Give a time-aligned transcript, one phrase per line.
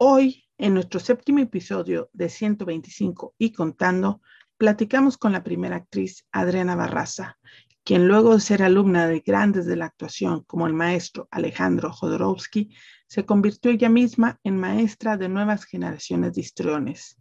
[0.00, 4.22] Hoy, en nuestro séptimo episodio de 125 y contando,
[4.56, 7.36] platicamos con la primera actriz Adriana Barraza,
[7.82, 12.72] quien luego de ser alumna de grandes de la actuación como el maestro Alejandro Jodorowsky,
[13.08, 17.20] se convirtió ella misma en maestra de nuevas generaciones de histriones.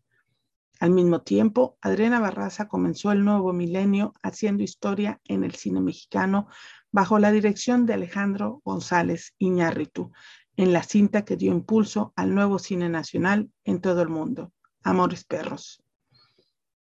[0.80, 6.48] Al mismo tiempo, Adriana Barraza comenzó el nuevo milenio haciendo historia en el cine mexicano
[6.91, 10.12] bajo la dirección de Alejandro González Iñárritu,
[10.57, 14.51] en la cinta que dio impulso al nuevo cine nacional en todo el mundo,
[14.84, 15.84] Amores Perros.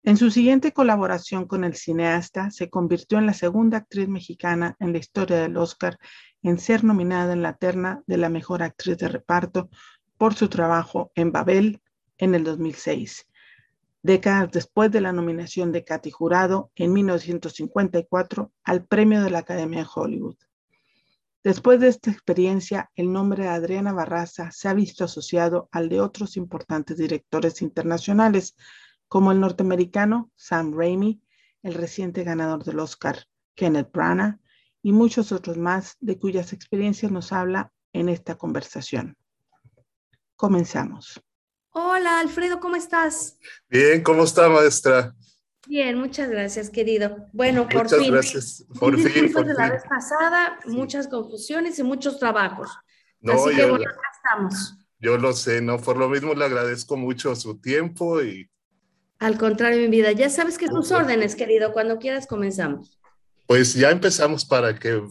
[0.02, 4.92] En su siguiente colaboración con el cineasta, se convirtió en la segunda actriz mexicana en
[4.92, 5.98] la historia del Oscar
[6.42, 9.68] en ser nominada en la terna de la mejor actriz de reparto
[10.16, 11.82] por su trabajo en Babel
[12.16, 13.26] en el 2006,
[14.02, 19.80] décadas después de la nominación de Katy Jurado en 1954 al premio de la Academia
[19.80, 20.36] de Hollywood.
[21.44, 26.00] Después de esta experiencia, el nombre de Adriana Barraza se ha visto asociado al de
[26.00, 28.56] otros importantes directores internacionales,
[29.06, 31.22] como el norteamericano Sam Raimi,
[31.62, 34.38] el reciente ganador del Oscar, Kenneth Branagh,
[34.82, 39.16] y muchos otros más de cuyas experiencias nos habla en esta conversación.
[40.36, 41.20] Comenzamos.
[41.70, 43.38] Hola, Alfredo, ¿cómo estás?
[43.68, 45.14] Bien, ¿cómo está, maestra?
[45.66, 47.26] Bien, muchas gracias, querido.
[47.32, 48.12] Bueno, por muchas fin.
[48.12, 48.64] gracias.
[48.78, 49.56] Por fin, por de fin.
[49.56, 52.70] la vez pasada, muchas confusiones y muchos trabajos.
[53.20, 54.76] No, Así que bueno, acá estamos.
[55.00, 55.78] yo lo sé, ¿no?
[55.80, 58.48] Por lo mismo le agradezco mucho su tiempo y
[59.18, 62.98] Al contrario, mi vida, ya sabes que tus órdenes, querido, cuando quieras comenzamos.
[63.46, 65.02] pues ya empezamos para que,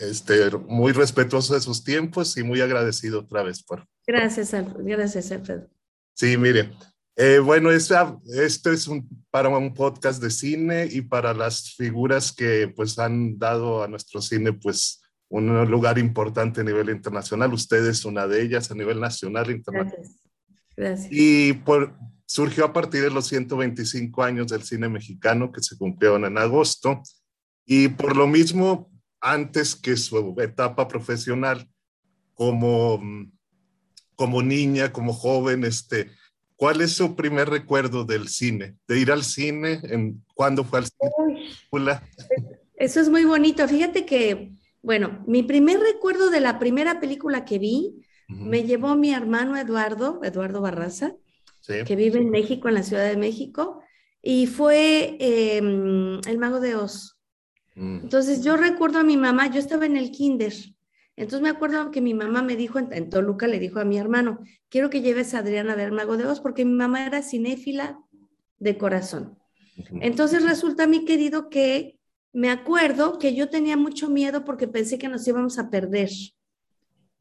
[0.00, 3.86] este, muy respetuoso de sus tiempos y muy agradecido otra vez por...
[4.06, 4.84] Gracias, Alfredo.
[4.84, 5.68] Gracias, Alfredo.
[6.14, 6.72] Sí, mire,
[7.16, 12.32] eh, bueno, esta- esto es un, para un podcast de cine y para las figuras
[12.32, 17.52] que pues han dado a nuestro cine pues un lugar importante a nivel internacional.
[17.54, 20.06] Usted es una de ellas a nivel nacional e internacional.
[20.06, 20.22] Gracias.
[20.76, 21.08] Gracias.
[21.10, 21.94] Y por,
[22.26, 27.02] surgió a partir de los 125 años del cine mexicano que se cumplieron en agosto.
[27.64, 31.68] Y por lo mismo, antes que su etapa profesional
[32.34, 33.00] como,
[34.16, 36.10] como niña, como joven, este,
[36.62, 38.76] ¿cuál es su primer recuerdo del cine?
[38.86, 41.10] De ir al cine, en, ¿cuándo fue al cine?
[42.76, 43.66] Eso es muy bonito.
[43.66, 48.94] Fíjate que, bueno, mi primer recuerdo de la primera película que vi Ujú, me llevó
[48.94, 51.16] mi hermano Eduardo, Eduardo Barraza,
[51.62, 51.74] sí.
[51.84, 53.82] que vive en México, en la Ciudad de México,
[54.22, 57.18] y fue eh, El Mago de Oz.
[57.74, 60.52] Mm, Entonces yo recuerdo a mi mamá, yo estaba en el kinder,
[61.16, 64.40] entonces me acuerdo que mi mamá me dijo, en, Toluca le dijo a mi hermano,
[64.68, 67.98] quiero que lleves a Adriana a ver Mago de Oz, porque mi mamá era cinéfila
[68.58, 69.38] de corazón.
[70.00, 71.98] Entonces resulta, mi querido, que
[72.32, 76.10] me acuerdo que yo tenía mucho miedo porque pensé que nos íbamos a perder.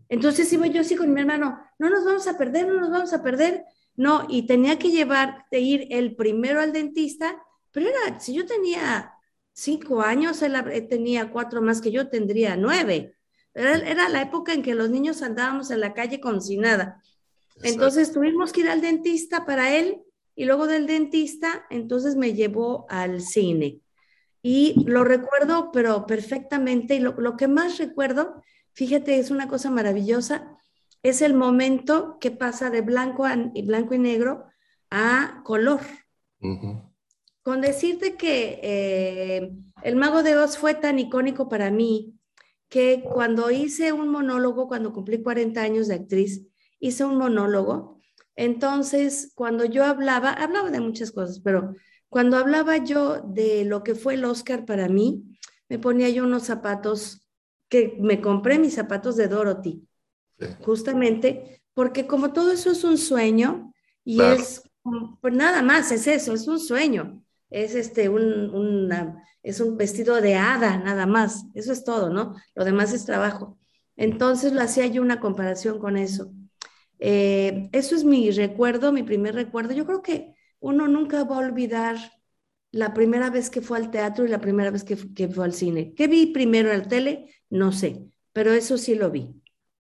[0.07, 3.13] Entonces iba yo así con mi hermano, no nos vamos a perder, no nos vamos
[3.13, 3.65] a perder.
[3.95, 7.41] No, y tenía que llevar, de ir el primero al dentista,
[7.71, 9.11] pero era, si yo tenía
[9.51, 13.15] cinco años, él él tenía cuatro más que yo, tendría nueve.
[13.53, 17.01] Era, era la época en que los niños andábamos en la calle como si nada.
[17.63, 20.01] Entonces tuvimos que ir al dentista para él
[20.35, 23.81] y luego del dentista, entonces me llevó al cine.
[24.41, 26.95] Y lo recuerdo, pero perfectamente.
[26.95, 28.41] Y lo, lo que más recuerdo,
[28.73, 30.57] fíjate, es una cosa maravillosa,
[31.03, 34.45] es el momento que pasa de blanco, a- y blanco y negro
[34.89, 35.81] a color.
[37.43, 39.51] Con decirte que eh,
[39.83, 42.13] El Mago de Oz fue tan icónico para mí
[42.71, 46.47] que cuando hice un monólogo, cuando cumplí 40 años de actriz,
[46.79, 47.99] hice un monólogo.
[48.37, 51.75] Entonces, cuando yo hablaba, hablaba de muchas cosas, pero
[52.07, 55.37] cuando hablaba yo de lo que fue el Oscar para mí,
[55.67, 57.27] me ponía yo unos zapatos
[57.67, 59.85] que me compré mis zapatos de Dorothy,
[60.39, 60.45] Sí.
[60.61, 63.73] justamente porque como todo eso es un sueño
[64.05, 64.41] y Claro.
[64.41, 64.63] es
[65.21, 67.20] pues nada más es eso, es un sueño,
[67.51, 68.91] es este un
[69.43, 72.35] es un vestido de hada nada más, eso es todo, ¿no?
[72.55, 73.59] Lo demás es trabajo.
[73.95, 76.33] Entonces lo hacía yo una comparación con eso.
[76.99, 79.73] Eh, eso es mi recuerdo, mi primer recuerdo.
[79.73, 81.97] Yo creo que uno nunca va a olvidar
[82.71, 85.53] la primera vez que fue al teatro y la primera vez que, que fue al
[85.53, 85.93] cine.
[85.95, 87.35] ¿Qué vi primero en la tele?
[87.49, 89.41] No sé, pero eso sí lo vi.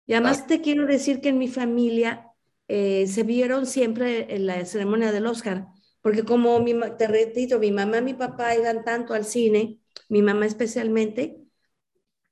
[0.06, 2.28] Y además te quiero decir que en mi familia
[2.68, 5.68] eh, se vieron siempre en la ceremonia del Oscar,
[6.00, 9.78] porque como mi, te repito, mi mamá y mi papá iban tanto al cine,
[10.08, 11.38] mi mamá especialmente,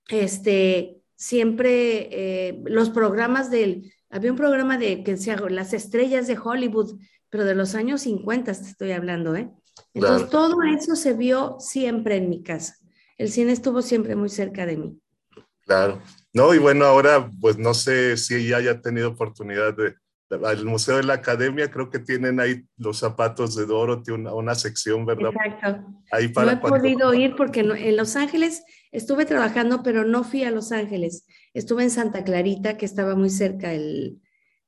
[0.09, 2.09] este, siempre
[2.49, 6.99] eh, los programas del, había un programa de que decía Las estrellas de Hollywood,
[7.31, 9.51] pero de los años 50 te estoy hablando, ¿eh?
[9.93, 10.31] Entonces Claro.
[10.31, 12.77] todo eso se vio siempre en mi casa.
[13.19, 15.01] El cine estuvo siempre muy cerca de mí.
[15.65, 16.01] Claro.
[16.33, 19.95] No, y bueno, ahora pues no sé si ya haya tenido oportunidad de,
[20.31, 24.55] el Museo de la Academia, creo que tienen ahí los zapatos de Dorothy, una, una
[24.55, 25.31] sección, ¿verdad?
[25.45, 25.87] Exacto.
[26.11, 30.43] Ahí para no he podido ir porque en Los Ángeles estuve trabajando, pero no fui
[30.45, 31.27] a Los Ángeles.
[31.55, 34.21] Estuve en Santa Clarita, que estaba muy cerca el,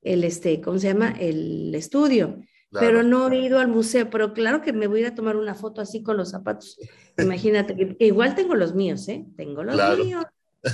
[0.02, 1.14] el este, ¿cómo se llama?
[1.18, 2.40] El estudio.
[2.70, 5.36] Pero no he ido al museo, pero claro que me voy a ir a tomar
[5.36, 6.78] una foto así con los zapatos.
[7.18, 9.24] Imagínate, que, igual tengo los míos, ¿eh?
[9.36, 10.24] Tengo los míos.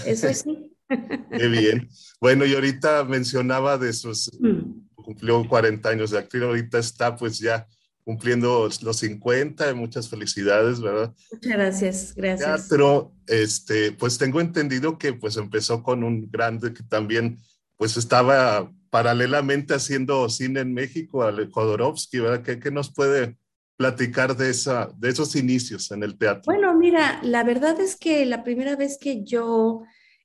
[0.05, 0.73] Eso sí.
[1.39, 1.89] Qué bien.
[2.21, 4.64] Bueno, y ahorita mencionaba de sus, mm.
[5.05, 7.67] Cumplió 40 años de actriz, ahorita está pues ya
[8.05, 11.15] cumpliendo los 50, muchas felicidades, ¿verdad?
[11.33, 12.69] Muchas gracias, gracias.
[12.69, 17.39] Teatro, este, pues tengo entendido que pues empezó con un grande que también
[17.77, 22.43] pues estaba paralelamente haciendo cine en México, al Jodorowsky, ¿verdad?
[22.43, 23.37] ¿Qué, ¿Qué, nos puede
[23.77, 26.43] platicar de, esa, de esos inicios en el teatro?
[26.45, 29.83] Bueno, mira, la verdad es que la primera vez que yo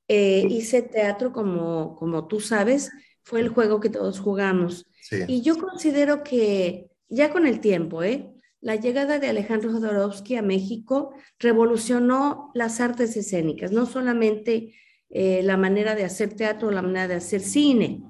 [0.07, 2.91] eh, hice teatro, como, como tú sabes,
[3.29, 4.87] fue el juego que todos jugamos.
[5.27, 8.27] Y yo considero que ya con el tiempo, ¿eh?
[8.59, 14.73] la llegada de Alejandro Jodorowsky a México revolucionó las artes escénicas, no solamente
[15.11, 18.01] eh, la manera de hacer teatro, la manera de hacer cine,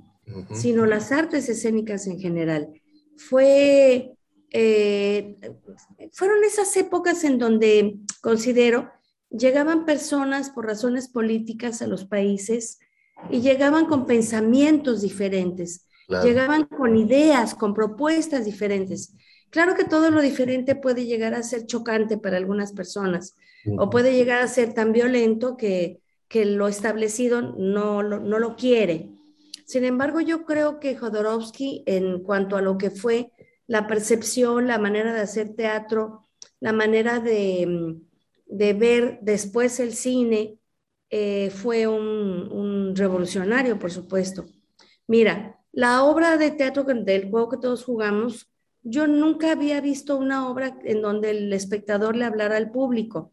[0.54, 2.70] sino las artes escénicas en general.
[3.18, 4.14] Fue,
[4.52, 5.36] eh,
[6.14, 8.90] fueron esas épocas en donde considero
[9.30, 12.80] llegaban personas por razones políticas a los países
[13.30, 15.86] y llegaban con pensamientos diferentes,
[16.24, 19.14] llegaban con ideas, con propuestas diferentes.
[19.50, 23.36] Claro que todo lo diferente puede llegar a ser chocante para algunas personas
[23.78, 29.10] o puede llegar a ser tan violento que, que lo establecido no, no lo quiere.
[29.66, 33.32] Sin embargo, yo creo que Jodorowsky, en cuanto a lo que fue
[33.68, 36.28] la percepción, la manera de hacer teatro,
[36.60, 37.98] la manera de,
[38.48, 40.59] de ver después el cine
[41.10, 44.46] eh, fue un, revolucionario, por supuesto.
[45.08, 48.52] Mira, la obra de teatro del juego que todos jugamos,
[48.84, 53.32] yo nunca había visto una obra en donde el espectador le hablara al público.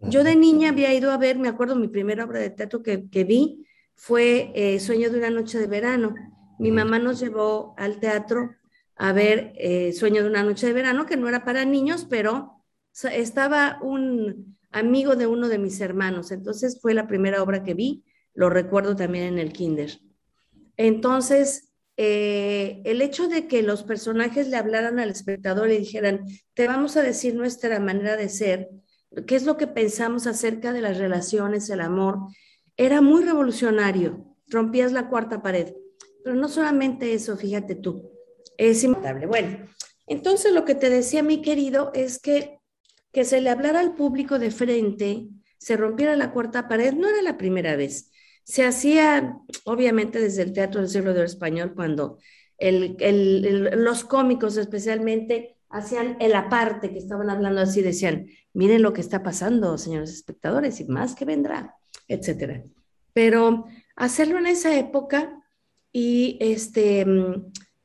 [0.00, 3.24] Yo de niña había ido a ver, me acuerdo, mi primera obra de teatro que,
[3.24, 6.14] vi fue eh, Sueño de una noche de verano.
[6.58, 8.54] Mi mamá nos llevó al teatro
[8.94, 12.62] a ver eh, Sueño de una noche de verano, que no era para niños, pero
[13.04, 16.30] estaba un, amigo de uno de mis hermanos.
[16.30, 20.00] Entonces fue la primera obra que vi, lo recuerdo también en el kinder.
[20.76, 26.66] Entonces, eh, el hecho de que los personajes le hablaran al espectador y dijeran, te
[26.66, 28.68] vamos a decir nuestra manera de ser,
[29.26, 32.18] qué es lo que pensamos acerca de las relaciones, el amor,
[32.76, 35.74] era muy revolucionario, rompías la cuarta pared.
[36.22, 38.10] Pero no solamente eso, fíjate tú,
[38.58, 39.26] es inmutable.
[39.26, 39.66] Bueno,
[40.06, 42.58] entonces lo que te decía mi querido es que
[43.16, 47.22] que se le hablara al público de frente, se rompiera la cuarta pared, no era
[47.22, 48.10] la primera vez.
[48.44, 52.18] Se hacía, obviamente, desde el Teatro del Siglo de Español, cuando
[52.60, 59.22] los cómicos especialmente hacían el aparte, que estaban hablando así, decían, miren lo que está
[59.22, 61.74] pasando, señores espectadores, y más que vendrá,
[62.08, 62.64] etcétera.
[63.14, 63.64] Pero
[63.94, 65.42] hacerlo en esa época
[65.90, 67.06] y este,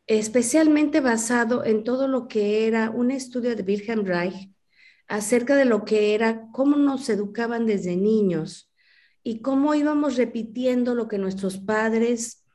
[0.08, 4.51] especialmente basado en todo lo que era un estudio de Wilhelm Reich,
[5.12, 8.72] acerca de lo que era, cómo nos educaban desde niños
[9.24, 12.46] y cómo íbamos repitiendo lo que nuestros padres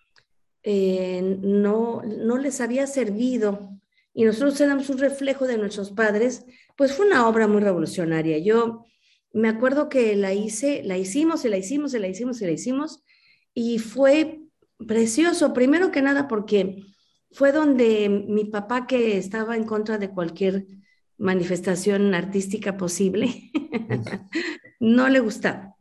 [0.62, 3.78] eh, no, no les había servido
[4.14, 6.46] y nosotros éramos un reflejo de nuestros padres,
[6.78, 8.38] pues fue una obra muy revolucionaria.
[8.38, 8.86] Yo
[9.34, 12.52] me acuerdo que la hice, la hicimos y la hicimos y la hicimos y la
[12.52, 13.04] hicimos
[13.52, 14.40] y fue
[14.78, 16.86] precioso, primero que nada porque
[17.32, 20.66] fue donde mi papá que estaba en contra de cualquier
[21.18, 23.50] manifestación artística posible,
[24.80, 25.76] no le gustaba.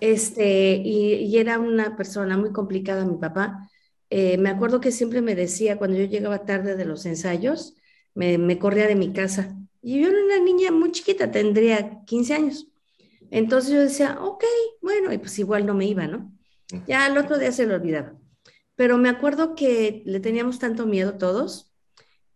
[0.00, 3.68] Este, y, era una persona muy complicada, mi papá.
[4.10, 7.74] Eh, me acuerdo que siempre me decía, cuando yo llegaba tarde de los ensayos,
[8.14, 9.56] me, corría de mi casa.
[9.82, 12.66] Y yo era una niña muy chiquita, tendría 15 años.
[13.30, 14.44] Entonces yo decía, ok,
[14.82, 16.32] bueno, y pues igual no me iba, ¿no?
[16.86, 18.14] Ya al otro día se lo olvidaba.
[18.76, 21.72] Pero me acuerdo que le teníamos tanto miedo todos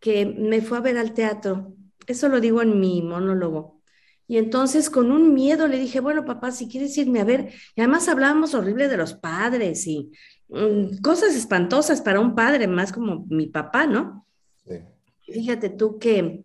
[0.00, 1.74] que me fue a ver al teatro
[2.06, 3.82] eso lo digo en mi monólogo.
[4.26, 7.80] Y entonces con un miedo le dije, bueno, papá, si quieres irme a ver, y
[7.80, 10.12] además hablábamos horrible de los padres y
[10.48, 14.26] mm, cosas espantosas para un padre, más como mi papá, ¿no?
[14.66, 14.80] Sí.
[15.26, 16.44] Fíjate tú que,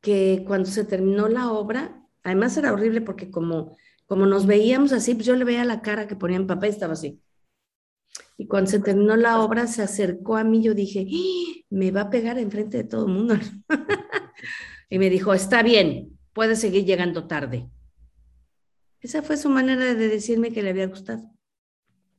[0.00, 3.76] que cuando se terminó la obra, además era horrible porque como,
[4.06, 6.70] como nos veíamos así, pues yo le veía la cara que ponía mi papá y
[6.70, 7.20] estaba así.
[8.36, 11.64] Y cuando se terminó la obra, se acercó a mí, yo dije, ¡Ah!
[11.70, 13.34] me va a pegar enfrente de todo el mundo.
[14.88, 17.68] Y me dijo, está bien, puedes seguir llegando tarde.
[19.00, 21.30] Esa fue su manera de decirme que le había gustado.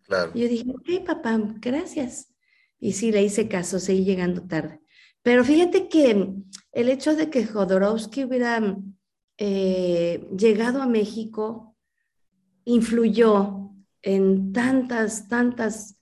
[0.03, 0.31] Claro.
[0.33, 2.33] Y yo dije, ok, papá, gracias.
[2.79, 4.79] Y sí, le hice caso, seguí llegando tarde.
[5.21, 6.33] Pero fíjate que
[6.71, 8.77] el hecho de que Jodorowsky hubiera
[9.37, 11.75] eh, llegado a México
[12.65, 13.71] influyó
[14.01, 15.99] en tantas, tantas,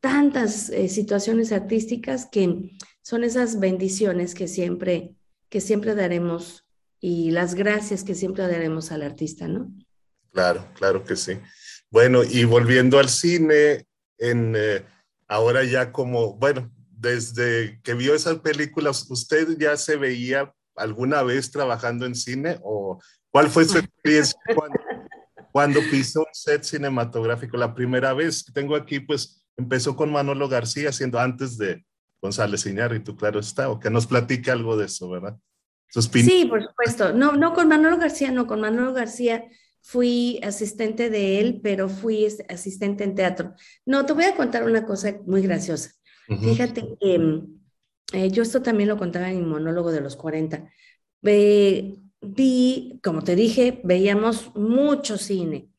[0.00, 2.70] tantas eh, situaciones artísticas que
[3.02, 5.15] son esas bendiciones que siempre,
[5.48, 6.66] que siempre daremos
[7.00, 9.70] y las gracias que siempre daremos al artista, ¿no?
[10.32, 11.38] Claro, claro que sí.
[11.90, 13.86] Bueno, y volviendo al cine,
[14.18, 14.84] en, eh,
[15.28, 21.50] ahora ya como, bueno, desde que vio esas películas, ¿usted ya se veía alguna vez
[21.50, 23.00] trabajando en cine o
[23.30, 24.80] cuál fue su experiencia cuando,
[25.52, 28.44] cuando pisó un set cinematográfico la primera vez?
[28.52, 31.84] Tengo aquí, pues, empezó con Manolo García, siendo antes de
[32.20, 35.38] González Iñárritu, claro está, o que nos platique algo de eso, ¿verdad?
[35.88, 37.12] Sí, por supuesto.
[37.12, 39.44] No, no con Manolo García, no, con Manolo García
[39.82, 43.54] fui asistente de él, pero fui asistente en teatro.
[43.84, 45.92] No, te voy a contar una cosa muy graciosa.
[46.26, 47.60] Fíjate que mm,
[48.12, 50.68] eh, yo esto también lo contaba en mi monólogo de los 40.
[51.22, 55.70] vi, como te dije, veíamos mucho cine.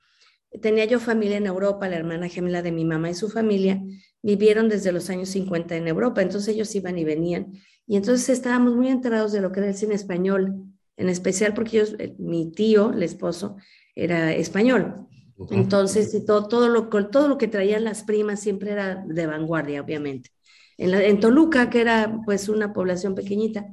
[0.62, 3.82] Tenía yo familia en Europa, la hermana gemela de mi mamá y su familia
[4.28, 7.54] vivieron desde los años 50 en Europa, entonces ellos iban y venían.
[7.88, 10.66] Y entonces estábamos muy enterados de lo que era el cine español,
[10.98, 13.56] en especial porque ellos, eh, mi tío, el esposo,
[13.96, 15.08] era español.
[15.50, 20.32] Entonces, todo, todo, lo, todo lo que traían las primas siempre era de vanguardia, obviamente.
[20.78, 23.66] En, en Toluca, que era pues una población pequeñita.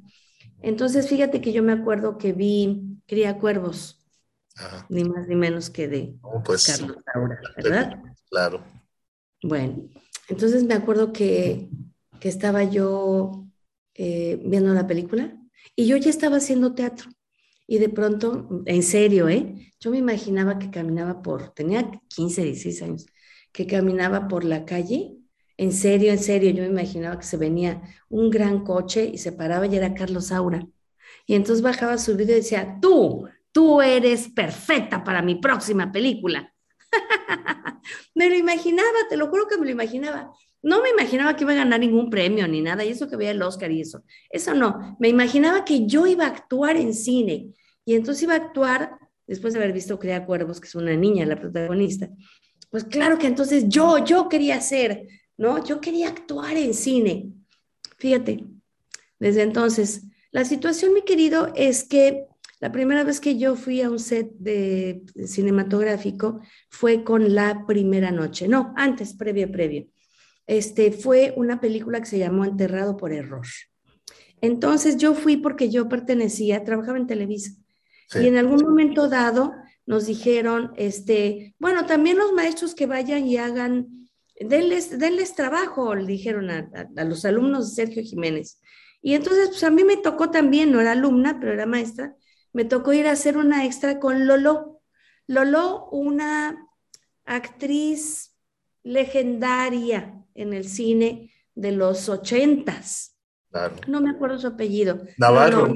[0.63, 4.07] Entonces, fíjate que yo me acuerdo que vi Cría Cuervos,
[4.89, 7.99] ni más ni menos que de pues, Carlos Saura, ¿verdad?
[8.31, 8.63] Claro.
[9.43, 9.89] Bueno,
[10.29, 11.69] entonces me acuerdo que,
[12.21, 13.47] que estaba yo
[13.95, 15.37] eh, viendo la película
[15.77, 17.11] y yo ya estaba haciendo teatro.
[17.67, 19.73] Y de pronto, en serio, ¿eh?
[19.81, 23.07] Yo me imaginaba que caminaba por, tenía 15, 16 años,
[23.53, 25.17] que caminaba por la calle.
[25.57, 29.33] En serio, en serio, yo me imaginaba que se venía un gran coche y se
[29.33, 30.67] paraba y era Carlos Saura.
[31.27, 36.54] Y entonces bajaba su video y decía, tú, tú eres perfecta para mi próxima película.
[38.15, 40.33] me lo imaginaba, te lo juro que me lo imaginaba.
[40.63, 43.33] No me imaginaba que iba a ganar ningún premio ni nada, y eso que veía
[43.33, 44.03] el Oscar y eso.
[44.31, 44.97] Eso no.
[44.99, 47.53] Me imaginaba que yo iba a actuar en cine.
[47.85, 51.27] Y entonces iba a actuar, después de haber visto Crea Cuervos, que es una niña,
[51.27, 52.09] la protagonista.
[52.71, 55.63] Pues claro que entonces yo, yo quería ser, ¿no?
[55.65, 57.31] Yo quería actuar en cine.
[57.99, 58.45] Fíjate,
[59.19, 62.27] desde entonces, la situación, mi querido, es que
[62.65, 66.41] la primera vez que yo fui a un set de cinematográfico
[66.71, 68.49] fue con La Primera Noche.
[68.49, 69.87] No, antes, previo, previo
[70.47, 73.47] este, fue una película que se llamó Enterrado por Error.
[74.41, 77.53] Entonces yo fui porque yo pertenecía, trabajaba en Televisa.
[78.15, 79.53] Y en algún momento dado
[79.85, 84.09] nos dijeron, este, bueno, también los maestros que vayan y hagan,
[84.41, 88.63] denles, denles trabajo, le dijeron a, a, los alumnos de Sergio Jiménez.
[89.03, 92.15] Y entonces, pues a mí me tocó también, no era alumna, pero era maestra,
[92.55, 94.81] me tocó ir a hacer una extra con Lolo.
[95.27, 96.67] Lolo, una
[97.25, 98.37] actriz
[98.83, 103.19] legendaria, en el cine de los ochentas.
[103.87, 105.03] No me acuerdo su apellido.
[105.19, 105.75] Navarro.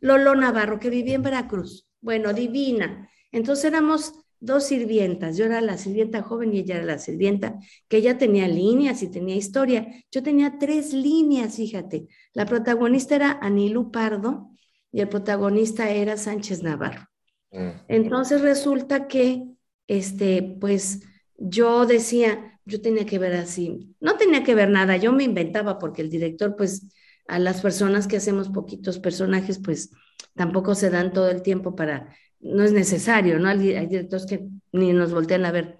[0.00, 1.88] Lolo, Navarro, que vivía en Veracruz.
[2.00, 3.08] Bueno, divina.
[3.32, 5.36] Entonces éramos dos sirvientas.
[5.36, 9.10] Yo era la sirvienta joven y ella era la sirvienta que ella tenía líneas y
[9.10, 9.86] tenía historia.
[10.10, 12.08] Yo tenía tres líneas, fíjate.
[12.32, 14.55] La protagonista era Anilú Pardo
[14.92, 17.06] y el protagonista era Sánchez Navarro.
[17.52, 17.70] Mm.
[17.88, 19.44] Entonces resulta que,
[19.86, 21.02] este, pues
[21.36, 25.78] yo decía, yo tenía que ver así, no tenía que ver nada, yo me inventaba
[25.78, 26.88] porque el director, pues
[27.28, 29.90] a las personas que hacemos poquitos personajes, pues
[30.34, 33.48] tampoco se dan todo el tiempo para, no es necesario, ¿no?
[33.48, 35.78] Hay, directores que ni nos voltean a ver.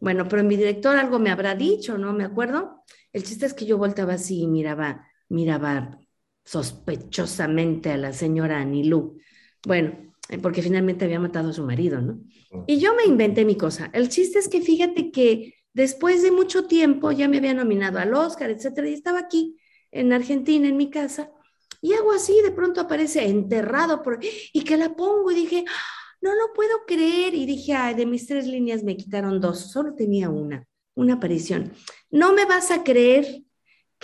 [0.00, 2.12] Bueno, pero mi director algo me habrá dicho, ¿no?
[2.12, 2.82] Me acuerdo.
[3.12, 5.98] El chiste es que yo volteaba así y miraba, miraba
[6.44, 9.18] sospechosamente a la señora Anilú.
[9.66, 12.20] Bueno, eh, porque finalmente había matado a su marido, ¿no?
[12.66, 13.90] Y yo me inventé mi cosa.
[13.92, 18.14] El chiste es que fíjate que Después de mucho tiempo ya me había nominado al
[18.14, 19.58] Oscar, etcétera, y estaba aquí
[19.90, 21.32] en Argentina, en mi casa,
[21.80, 25.64] y hago así, de pronto aparece enterrado por, y que la pongo y dije,
[26.20, 29.94] no lo puedo creer, y dije, ay, de mis tres líneas me quitaron dos, solo
[29.94, 31.72] tenía una, una aparición.
[32.08, 33.42] No me vas a creer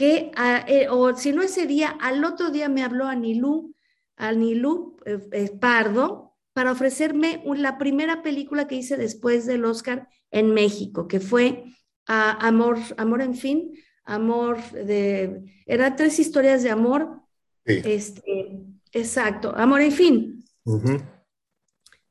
[0.00, 3.75] que, ah, eh, o si no ese día, al otro día me habló Anilú,
[4.16, 10.54] Anilú eh, eh, Pardo, para ofrecerme la primera película que hice después del Oscar en
[10.54, 11.64] México, que fue
[12.07, 17.21] Amor, Amor en fin, Amor de, eran tres historias de amor.
[17.66, 18.59] Este,
[18.92, 20.45] exacto, Amor en fin.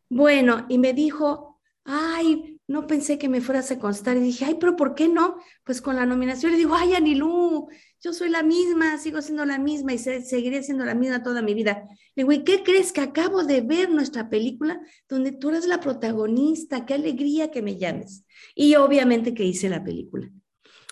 [0.10, 4.58] Bueno, y me dijo, ay, no pensé que me fueras a constar y dije, ay,
[4.60, 5.38] pero ¿por qué no?
[5.64, 7.68] Pues con la nominación le digo, ay, Anilú,
[8.00, 11.56] yo soy la misma, sigo siendo la misma y seguiré siendo la misma toda mi
[11.56, 11.88] vida.
[12.14, 15.80] Le digo, ¿y qué crees que acabo de ver nuestra película donde tú eres la
[15.80, 16.86] protagonista?
[16.86, 18.24] Qué alegría que me llames.
[18.54, 20.30] Y obviamente que hice la película.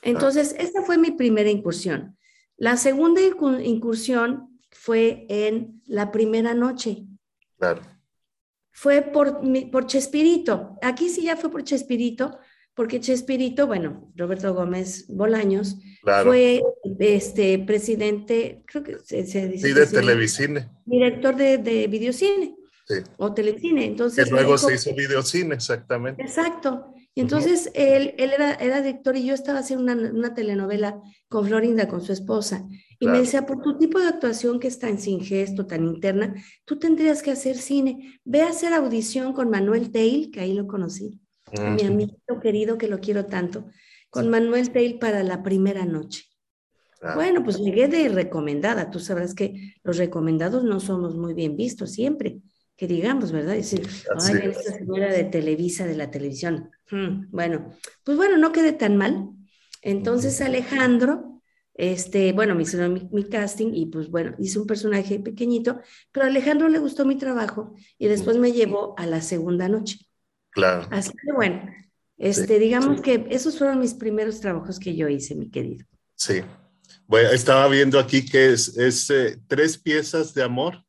[0.02, 2.18] Entonces, esta fue mi primera incursión.
[2.58, 7.06] La segunda incursión fue en la primera noche.
[7.60, 7.97] Claro
[8.78, 9.42] fue por,
[9.72, 10.78] por Chespirito.
[10.84, 12.38] Aquí sí ya fue por Chespirito,
[12.76, 15.78] porque Chespirito, bueno, Roberto Gómez Bolaños,
[16.24, 16.62] fue
[17.00, 19.68] este presidente, creo que se, dice.
[19.68, 20.70] Sí, de Televicine.
[20.86, 22.56] Director de, de videocine.
[22.88, 22.98] Sí.
[23.18, 23.84] O Telecine.
[23.84, 26.22] Entonces, que luego se hizo videocine, exactamente.
[26.22, 26.94] Exacto.
[27.18, 31.48] Y entonces él, él era, era, director y yo estaba haciendo una, una telenovela con
[31.48, 32.64] Florinda, con su esposa.
[33.00, 36.36] Y me decía, por tu tipo de actuación que está en sin gesto, tan interna,
[36.64, 38.20] tú tendrías que hacer cine.
[38.24, 41.20] Ve a hacer audición con Manuel Tail, que ahí lo conocí,
[41.60, 43.66] mi amigo querido que lo quiero tanto,
[44.12, 46.26] con Manuel Tail para la primera noche.
[47.16, 48.92] Bueno, pues llegué de recomendada.
[48.92, 52.42] Tú sabrás que los recomendados no somos muy bien vistos siempre,
[52.78, 53.56] que digamos, ¿verdad?
[53.56, 53.88] Decir,
[54.20, 56.70] ay, esta señora de Televisa, de la televisión.
[56.90, 57.72] Hmm, bueno,
[58.04, 59.30] pues bueno, no quedé tan mal.
[59.82, 61.38] Entonces Alejandro
[61.78, 65.80] este, bueno, me hicieron mi, casting y pues bueno, hice un personaje pequeñito,
[66.12, 70.00] pero a Alejandro le gustó mi trabajo y después me llevó a la segunda noche.
[70.50, 70.88] Claro.
[70.90, 71.70] Así que bueno,
[72.18, 75.86] este, digamos que esos fueron mis primeros trabajos que yo hice, mi querido.
[76.16, 76.42] Sí.
[77.06, 80.84] Bueno, estaba viendo aquí que es, es eh, tres piezas de amor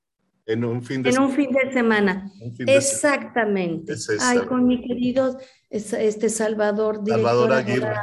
[0.49, 1.26] en un fin de semana.
[1.26, 2.33] En un fin de semana.
[2.67, 3.95] Exactamente.
[4.21, 5.38] Ay, con mi querido
[5.69, 7.95] este Salvador, Salvador Aguirre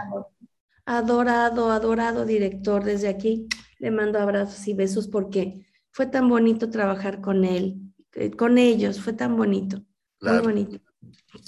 [0.86, 3.48] adorado, adorado director desde aquí.
[3.80, 7.78] Le mando abrazos y besos porque fue tan bonito trabajar con él,
[8.14, 9.84] eh, con ellos, fue tan bonito,
[10.22, 10.80] muy bonito.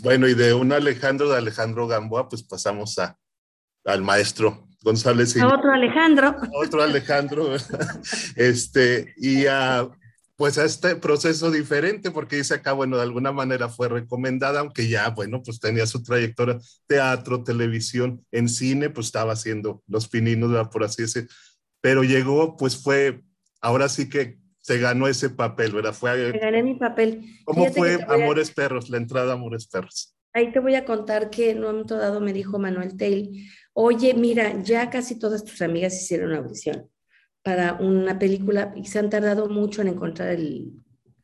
[0.04, 3.18] Bueno, y de un Alejandro, de Alejandro Gamboa, pues pasamos a,
[3.86, 5.36] al maestro González.
[5.36, 6.36] Y, a otro Alejandro.
[6.54, 7.56] otro Alejandro,
[8.36, 9.88] este, y a
[10.38, 14.88] pues a este proceso diferente, porque dice acá, bueno, de alguna manera fue recomendada, aunque
[14.88, 20.70] ya, bueno, pues tenía su trayectoria, teatro, televisión, en cine, pues estaba haciendo los pininos,
[20.70, 21.28] por así decir,
[21.82, 23.24] pero llegó, pues fue,
[23.62, 25.94] ahora sí que se ganó ese papel, ¿verdad?
[25.94, 27.26] Fue, Me gané mi papel.
[27.44, 30.16] ¿Cómo fue Amores Perros, la entrada a Amores Perros?
[30.34, 34.14] Ahí te voy a contar que en un momento dado me dijo Manuel Tail, oye,
[34.14, 36.88] mira, ya casi todas tus amigas hicieron audición
[37.48, 40.74] para una película y se han tardado mucho en encontrar el,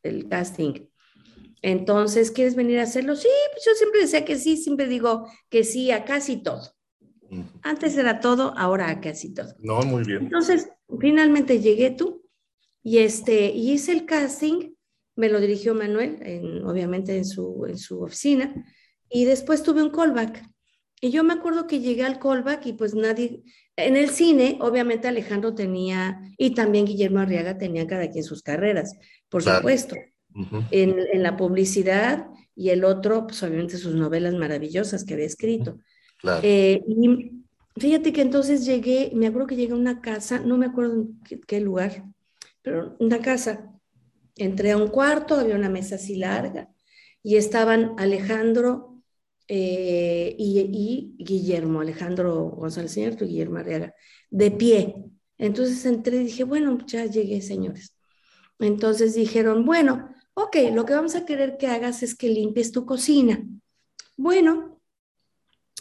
[0.02, 0.86] el casting.
[1.60, 3.14] Entonces, ¿quieres venir a hacerlo?
[3.14, 6.62] Sí, pues yo siempre decía que sí, siempre digo que sí a casi todo.
[7.60, 9.54] Antes era todo, ahora a casi todo.
[9.58, 10.22] No, muy bien.
[10.22, 12.24] Entonces, finalmente llegué tú
[12.82, 14.72] y, este, y hice el casting,
[15.16, 18.64] me lo dirigió Manuel, obviamente en su, en su oficina,
[19.10, 20.42] y después tuve un callback.
[21.02, 23.42] Y yo me acuerdo que llegué al callback y pues nadie,
[23.76, 28.96] en el cine, obviamente Alejandro tenía, y también Guillermo Arriaga tenía cada quien sus carreras,
[29.28, 29.96] por supuesto.
[30.70, 35.78] en, la publicidad y el otro, pues obviamente sus novelas maravillosas que había escrito.
[36.42, 37.42] Eh, y
[37.76, 41.20] fíjate que entonces llegué, me acuerdo que llegué a una casa, no me acuerdo en
[41.46, 42.04] qué, lugar,
[42.62, 43.70] pero una casa.
[44.36, 46.68] Entré a un cuarto, había una mesa así larga
[47.22, 48.93] y estaban Alejandro,
[49.48, 53.94] eh, y, Guillermo, Alejandro González y Guillermo Arriaga,
[54.30, 54.96] de pie.
[55.38, 57.96] Entonces entré y dije, bueno, ya llegué, señores.
[58.58, 62.86] Entonces dijeron, bueno, ok, lo que vamos a querer que hagas es que limpies tu
[62.86, 63.44] cocina.
[64.16, 64.80] Bueno,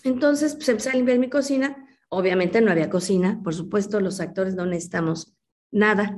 [0.03, 1.87] entonces pues, empecé a limpiar mi cocina.
[2.09, 5.33] Obviamente no había cocina, por supuesto, los actores no necesitamos
[5.71, 6.17] nada.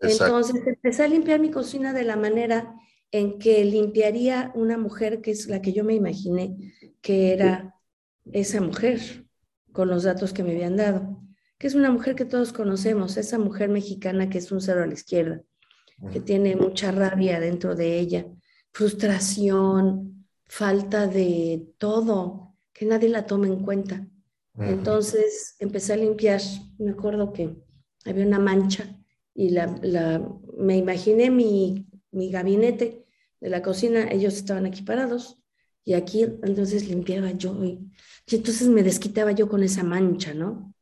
[0.00, 2.74] Entonces empecé a limpiar mi cocina de la manera
[3.18, 6.56] en que limpiaría una mujer que es la que yo me imaginé
[7.00, 7.74] que era
[8.32, 9.26] esa mujer
[9.72, 11.22] con los datos que me habían dado,
[11.58, 14.86] que es una mujer que todos conocemos, esa mujer mexicana que es un cero a
[14.86, 15.42] la izquierda,
[16.12, 18.26] que tiene mucha rabia dentro de ella,
[18.72, 24.06] frustración, falta de todo, que nadie la toma en cuenta.
[24.58, 26.40] Entonces empecé a limpiar,
[26.78, 27.56] me acuerdo que
[28.04, 28.98] había una mancha
[29.34, 29.66] y la,
[30.56, 33.05] me imaginé mi, mi gabinete
[33.40, 35.42] de la cocina, ellos estaban aquí parados
[35.84, 37.90] y aquí entonces limpiaba yo y,
[38.28, 40.74] entonces me desquitaba yo con esa mancha, ¿no?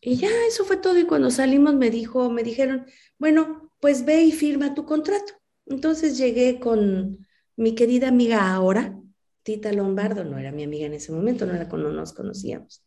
[0.00, 2.86] Y ya eso fue todo y cuando salimos me dijo, me dijeron,
[3.18, 5.32] bueno, pues ve y firma tu contrato.
[5.66, 8.96] Entonces llegué con mi querida amiga ahora,
[9.42, 12.84] Tita Lombardo, no era mi amiga en ese momento, no era cuando nos conocíamos.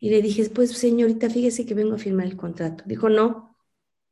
[0.00, 2.84] Y le dije, pues señorita, fíjese que vengo a firmar el contrato.
[2.86, 3.56] Dijo, no,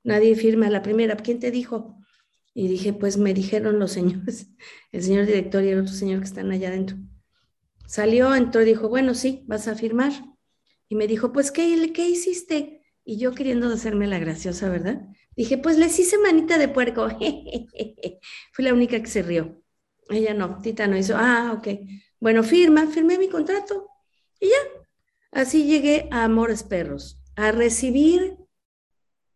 [0.03, 1.17] nadie firma la primera.
[1.17, 1.96] ¿Quién te dijo?
[2.59, 4.49] Y dije, pues me dijeron los señores,
[4.91, 6.97] el señor director y el otro señor que están allá adentro.
[7.87, 10.13] Salió, entró y dijo, bueno, sí, vas a firmar.
[10.89, 12.83] Y me dijo, pues, ¿qué, ¿qué hiciste?
[13.05, 15.07] Y yo queriendo hacerme la graciosa, ¿verdad?
[15.37, 17.07] Dije, pues les hice manita de puerco.
[18.53, 19.63] Fui la única que se rió.
[20.09, 21.69] Ella no, Tita no hizo, ah, ok.
[22.21, 23.87] Bueno, firma, firmé mi contrato.
[24.41, 24.57] Y ya.
[25.31, 28.39] Así llegué a Amores Perros, a recibir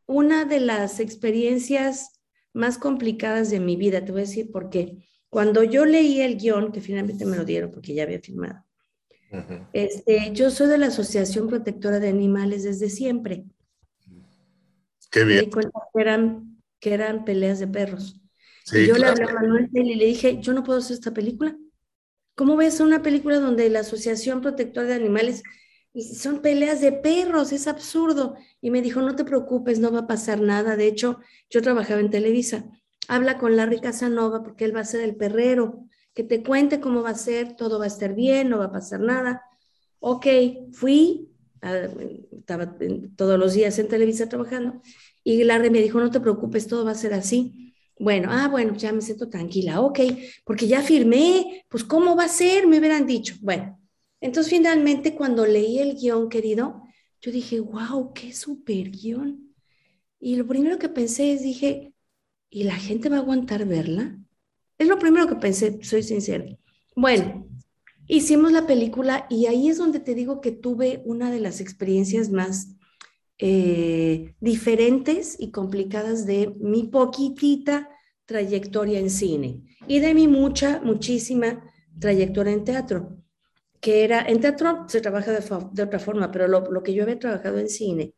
[0.06, 2.19] una de las experiencias
[2.52, 4.04] más complicadas de mi vida.
[4.04, 4.98] Te voy a decir por qué.
[5.28, 8.64] Cuando yo leí el guion, que finalmente me lo dieron porque ya había firmado,
[9.72, 13.44] este, yo soy de la Asociación Protectora de Animales desde siempre.
[15.10, 15.38] Qué bien.
[15.38, 18.20] Me di cuenta que eran, que eran peleas de perros.
[18.72, 21.56] y yo le hablé a Manuel y le dije, yo no puedo hacer esta película.
[22.34, 25.42] ¿Cómo ves una película donde la Asociación Protectora de Animales
[25.94, 27.52] son peleas de perros?
[27.52, 28.36] Es absurdo.
[28.60, 30.76] Y me dijo, no te preocupes, no va a pasar nada.
[30.76, 32.64] De hecho, yo trabajaba en Televisa
[33.10, 37.02] habla con Larry Casanova porque él va a ser el perrero, que te cuente cómo
[37.02, 39.42] va a ser, todo va a estar bien, no va a pasar nada.
[39.98, 40.26] Ok,
[40.72, 41.28] fui,
[41.60, 42.76] estaba
[43.16, 44.80] todos los días en Televisa trabajando,
[45.24, 47.74] y Larry me dijo, no te preocupes, todo va a ser así.
[47.98, 49.98] Bueno, ah, bueno, ya me siento tranquila, ok,
[50.44, 52.68] porque ya firmé, pues ¿cómo va a ser?
[52.68, 53.34] Me hubieran dicho.
[53.40, 53.76] Bueno,
[54.20, 56.82] entonces finalmente cuando leí el guion, querido,
[57.20, 59.54] yo dije, wow, qué super guion.
[60.18, 61.94] Y lo primero que pensé es, dije,
[62.50, 64.18] ¿y la gente va a aguantar verla?
[64.78, 66.44] Es lo primero que pensé, soy sincera.
[66.96, 67.46] Bueno,
[68.06, 72.30] hicimos la película y ahí es donde te digo que tuve una de las experiencias
[72.30, 72.68] más
[73.38, 77.88] eh, diferentes y complicadas de mi poquitita
[78.26, 81.64] trayectoria en cine y de mi mucha, muchísima
[81.98, 83.19] trayectoria en teatro,
[83.80, 87.58] que era, en teatro se trabaja de, otra forma, pero lo, que yo había trabajado
[87.58, 88.14] en cine,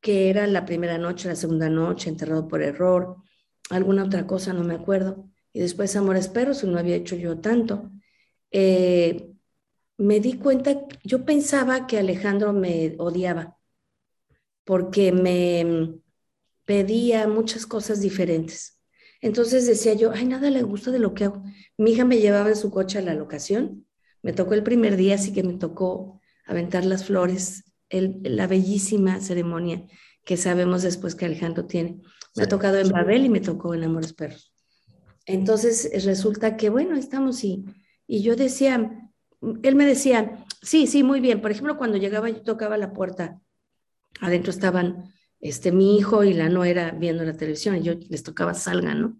[0.00, 3.16] que era la primera noche, la segunda noche, enterrado por error,
[3.70, 5.28] alguna otra cosa, no me acuerdo.
[5.52, 7.90] Y después Amores Perros, no había hecho yo tanto.
[8.50, 9.32] Eh,
[9.98, 13.58] me di cuenta, yo pensaba que Alejandro me odiaba,
[14.64, 16.00] porque me
[16.64, 18.80] pedía muchas cosas diferentes.
[19.20, 21.42] Entonces decía yo, ay, nada le gusta de lo que hago.
[21.76, 23.86] Mi hija me llevaba en su coche a la locación,
[24.22, 29.84] me tocó el primer día, así que me tocó aventar las flores, la bellísima ceremonia
[30.24, 32.00] que sabemos después que Alejandro tiene.
[32.34, 34.54] Me ha tocado en Babel y me tocó en Amores Perros.
[35.26, 37.64] Entonces resulta que, bueno, estamos y,
[38.06, 39.10] y yo decía,
[39.62, 41.40] él me decía, sí, sí, muy bien.
[41.40, 43.40] Por ejemplo, cuando llegaba yo tocaba la puerta,
[44.20, 48.54] adentro estaban este, mi hijo y la nuera viendo la televisión y yo les tocaba
[48.54, 49.18] salgan, ¿no?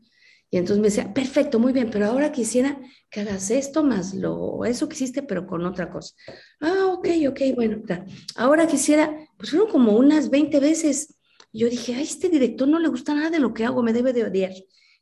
[0.52, 4.66] Y entonces me decía, perfecto, muy bien, pero ahora quisiera que hagas esto más lo,
[4.66, 6.14] eso que hiciste, pero con otra cosa.
[6.60, 7.82] Ah, ok, ok, bueno,
[8.36, 11.16] ahora quisiera, pues fueron como unas 20 veces
[11.54, 14.12] yo dije, a este director no le gusta nada de lo que hago, me debe
[14.12, 14.52] de odiar.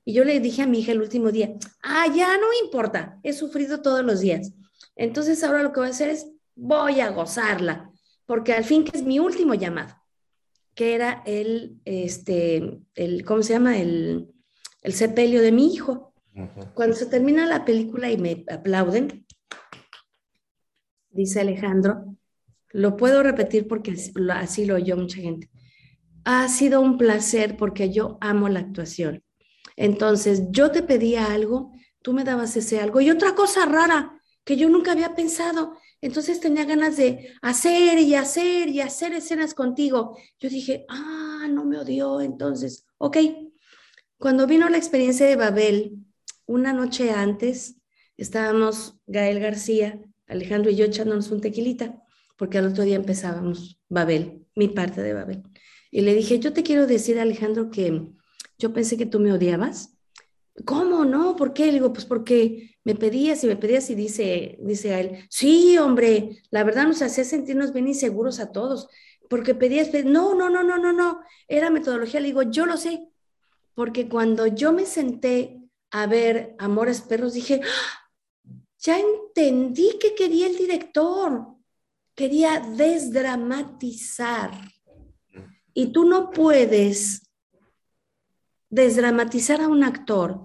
[0.04, 3.32] Y yo le dije a mi hija el último día, ah, ya no importa, he
[3.32, 4.52] sufrido todos los días.
[4.96, 7.90] Entonces ahora lo que voy a hacer es, voy a gozarla,
[8.26, 9.94] porque al fin que es mi último llamado,
[10.74, 13.78] que era el, este, el ¿cómo se llama?
[13.78, 14.28] El,
[14.82, 16.12] el sepelio de mi hijo.
[16.74, 19.26] Cuando se termina la película y me aplauden,
[21.10, 22.16] dice Alejandro,
[22.70, 23.94] lo puedo repetir porque
[24.30, 25.50] así lo oyó mucha gente
[26.24, 29.22] ha sido un placer porque yo amo la actuación.
[29.76, 34.56] Entonces, yo te pedía algo, tú me dabas ese algo y otra cosa rara que
[34.56, 35.76] yo nunca había pensado.
[36.00, 40.16] Entonces tenía ganas de hacer y hacer y hacer escenas contigo.
[40.38, 42.20] Yo dije, ah, no me odió.
[42.20, 43.16] Entonces, ok.
[44.20, 45.96] Cuando vino la experiencia de Babel,
[46.44, 47.76] una noche antes,
[48.18, 52.02] estábamos Gael García, Alejandro y yo echándonos un tequilita,
[52.36, 55.42] porque al otro día empezábamos Babel, mi parte de Babel.
[55.90, 58.08] Y le dije, yo te quiero decir, Alejandro, que
[58.58, 59.96] yo pensé que tú me odiabas.
[60.66, 61.06] ¿Cómo?
[61.06, 61.34] ¿No?
[61.34, 61.68] ¿Por qué?
[61.68, 65.78] Le digo, pues porque me pedías y me pedías y dice, dice a él, sí,
[65.78, 68.86] hombre, la verdad nos hacía sentirnos bien inseguros a todos,
[69.30, 72.20] porque pedías, no, no, no, no, no, no, era metodología.
[72.20, 73.09] Le digo, yo lo sé,
[73.80, 75.58] porque cuando yo me senté
[75.90, 78.10] a ver Amores Perros, dije, ¡Ah!
[78.78, 81.46] ya entendí que quería el director,
[82.14, 84.50] quería desdramatizar
[85.72, 87.22] y tú no puedes
[88.68, 90.42] desdramatizar a un actor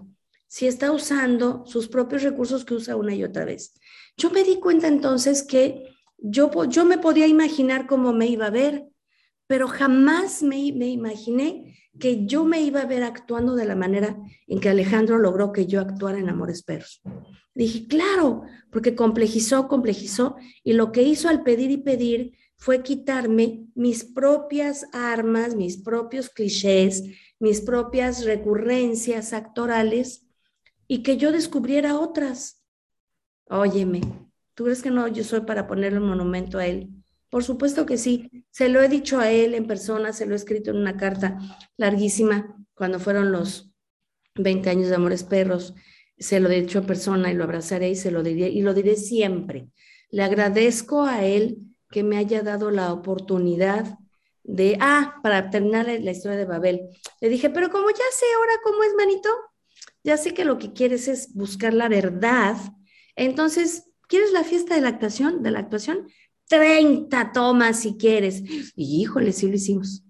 [0.48, 3.74] si está usando sus propios recursos que usa una y otra vez.
[4.16, 8.52] Yo me di cuenta entonces que yo, yo me podía imaginar cómo me iba a
[8.52, 8.88] ver,
[9.46, 14.18] pero jamás me, me imaginé que yo me iba a ver actuando de la manera
[14.48, 17.02] en que Alejandro logró que yo actuara en Amores Perros.
[17.54, 23.68] Dije, claro, porque complejizó, complejizó, y lo que hizo al pedir y pedir fue quitarme
[23.76, 27.04] mis propias armas, mis propios clichés,
[27.40, 30.26] mis propias recurrencias actorales
[30.88, 32.62] y que yo descubriera otras.
[33.48, 34.02] Óyeme,
[34.56, 36.95] ¿Tú crees que no yo soy para ponerle un monumento a él?
[37.36, 38.32] Por supuesto que sí.
[38.50, 41.38] Se lo he dicho a él en persona, se lo he escrito en una carta
[41.76, 43.74] larguísima cuando fueron los
[44.36, 45.74] 20 años de Amores Perros.
[46.18, 48.74] Se lo he dicho en persona y lo abrazaré y se lo diré y lo
[48.74, 49.68] diré siempre.
[50.12, 51.58] Le agradezco a él
[51.92, 53.98] que me haya dado la oportunidad
[54.44, 56.88] de, ah, para terminar la, historia de Babel.
[57.20, 59.30] Le dije, pero como ya sé ahora cómo es, manito,
[60.06, 62.56] ya sé que lo que quieres es buscar la verdad.
[63.18, 65.44] Entonces, ¿quieres la fiesta de la actuación?
[65.44, 66.08] De la actuación?
[66.48, 68.44] 30 tomas si quieres.
[68.76, 70.04] Y híjole, sí lo hicimos.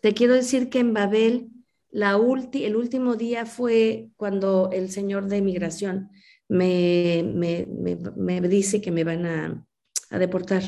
[0.00, 1.48] Te quiero decir que en Babel,
[1.90, 2.18] la
[2.52, 6.10] el último día fue cuando el señor de migración
[6.48, 9.66] me, me, dice que me van a,
[10.10, 10.62] a, deportar.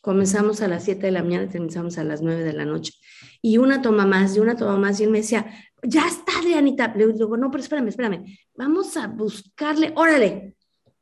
[0.00, 2.92] Comenzamos a las 7 de la mañana y terminamos a las 9 de la noche.
[3.40, 5.46] Y una toma más, y una toma más, y él me decía,
[5.82, 6.92] ya está, Adrianita.
[6.94, 10.56] Le digo, no, pero espérame, espérame, vamos a buscarle, órale,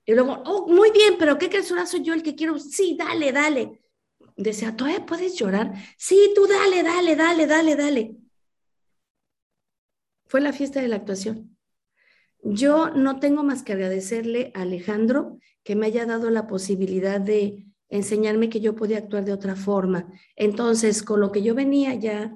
[0.04, 1.72] y luego, oh, muy bien, pero ¿qué crees?
[1.86, 2.58] Soy yo el que quiero.
[2.58, 3.82] Sí, dale, dale.
[4.36, 5.74] Decía, ¿todavía puedes llorar?
[5.96, 8.16] Sí, tú dale, dale, dale, dale, dale.
[10.26, 11.56] Fue la fiesta de la actuación.
[12.42, 17.66] Yo no tengo más que agradecerle a Alejandro que me haya dado la posibilidad de
[17.88, 20.08] enseñarme que yo podía actuar de otra forma.
[20.34, 22.34] Entonces, con lo que yo venía ya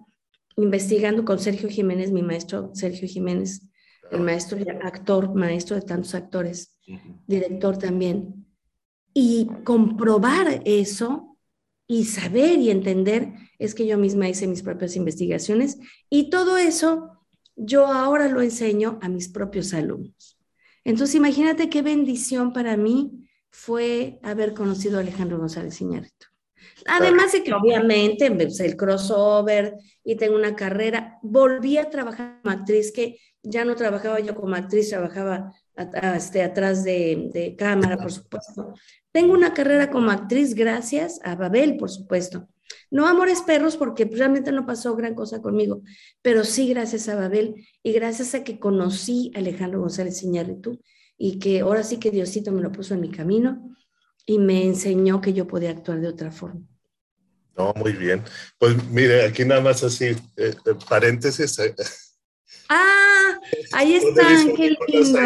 [0.57, 3.62] investigando con Sergio Jiménez, mi maestro Sergio Jiménez,
[4.11, 6.77] el maestro actor, maestro de tantos actores,
[7.27, 8.47] director también.
[9.12, 11.38] Y comprobar eso
[11.87, 15.79] y saber y entender es que yo misma hice mis propias investigaciones
[16.11, 17.12] y todo eso
[17.57, 20.38] yo ahora lo enseño a mis propios alumnos.
[20.85, 26.27] Entonces imagínate qué bendición para mí fue haber conocido a Alejandro González Iñárritu.
[26.88, 32.92] Además de que obviamente el crossover y tengo una carrera, volví a trabajar como actriz,
[32.92, 35.53] que ya no trabajaba yo como actriz, trabajaba
[36.14, 38.75] este, atrás de, cámara, por supuesto.
[39.12, 42.49] Tengo una carrera como actriz gracias a Babel, por supuesto.
[42.90, 45.83] No Amores Perros porque realmente no pasó gran cosa conmigo,
[46.22, 50.81] pero sí gracias a Babel y gracias a que conocí a Alejandro González Iñárritu
[51.18, 53.75] y que ahora sí que Diosito me lo puso en mi camino
[54.25, 56.62] y me enseñó que yo podía actuar de otra forma.
[57.57, 58.23] No, muy bien.
[58.59, 60.55] Pues mire, aquí nada más así, eh,
[60.88, 61.59] paréntesis.
[61.59, 61.75] Eh,
[62.69, 63.38] Ah,
[63.73, 65.19] ahí están, qué lindo.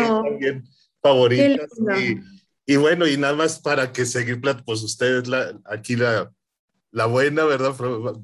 [1.03, 1.71] favoritas.
[2.67, 6.31] Y, bueno, y nada más para que seguir, pues ustedes la, aquí la,
[6.93, 7.75] la buena, ¿verdad?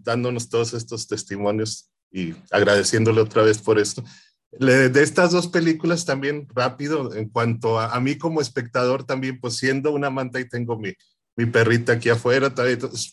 [0.05, 4.05] Dándonos todos estos testimonios y agradeciéndole otra vez por esto.
[4.53, 9.57] de estas dos películas también rápido, en cuanto a, a, mí como espectador también, pues
[9.57, 10.92] siendo una amante y tengo mi,
[11.37, 12.53] mi perrita aquí afuera,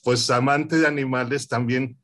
[0.03, 1.97] pues amante de animales también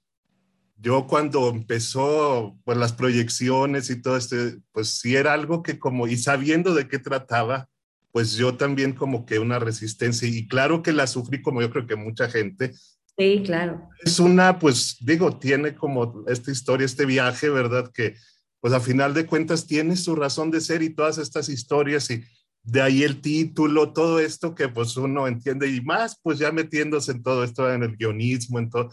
[0.81, 6.07] yo cuando empezó pues las proyecciones y todo este, pues sí era algo que como,
[6.07, 7.67] y sabiendo de qué trataba,
[8.11, 11.85] pues yo también como que una resistencia, y claro que la sufrí como yo creo
[11.85, 12.73] que mucha gente.
[13.17, 13.89] Sí, claro.
[14.01, 17.91] Es una, pues digo, tiene como esta historia, este viaje, ¿verdad?
[17.93, 18.15] Que
[18.61, 22.23] pues a final de cuentas tiene su razón de ser y todas estas historias y
[22.63, 27.11] de ahí el título, todo esto que pues uno entiende y más pues ya metiéndose
[27.11, 28.89] en todo esto, en el guionismo, en todo,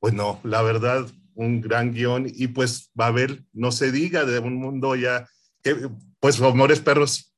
[0.00, 4.24] pues no, la verdad, un gran guion y pues va a haber, no se diga,
[4.24, 5.28] de un mundo ya,
[5.62, 5.88] que,
[6.20, 7.34] pues Amores Perros,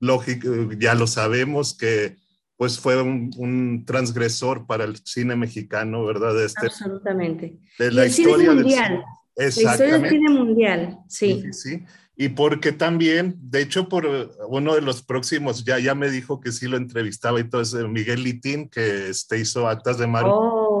[0.00, 2.16] lógico, ya lo sabemos que
[2.56, 6.42] pues fue un, transgresor para el cine mexicano, ¿verdad?
[6.42, 7.58] Este, Absolutamente.
[7.78, 9.04] De la historia cine mundial.
[9.36, 11.42] La historia del cine mundial, sí.
[11.50, 11.52] sí.
[11.52, 11.84] Sí,
[12.16, 14.06] Y porque también, de hecho, por
[14.48, 17.88] uno de los próximos, ya, ya me dijo que sí lo entrevistaba y todo eso,
[17.88, 20.24] Miguel Litín, que este, hizo Actas de Mar.
[20.26, 20.74] Oh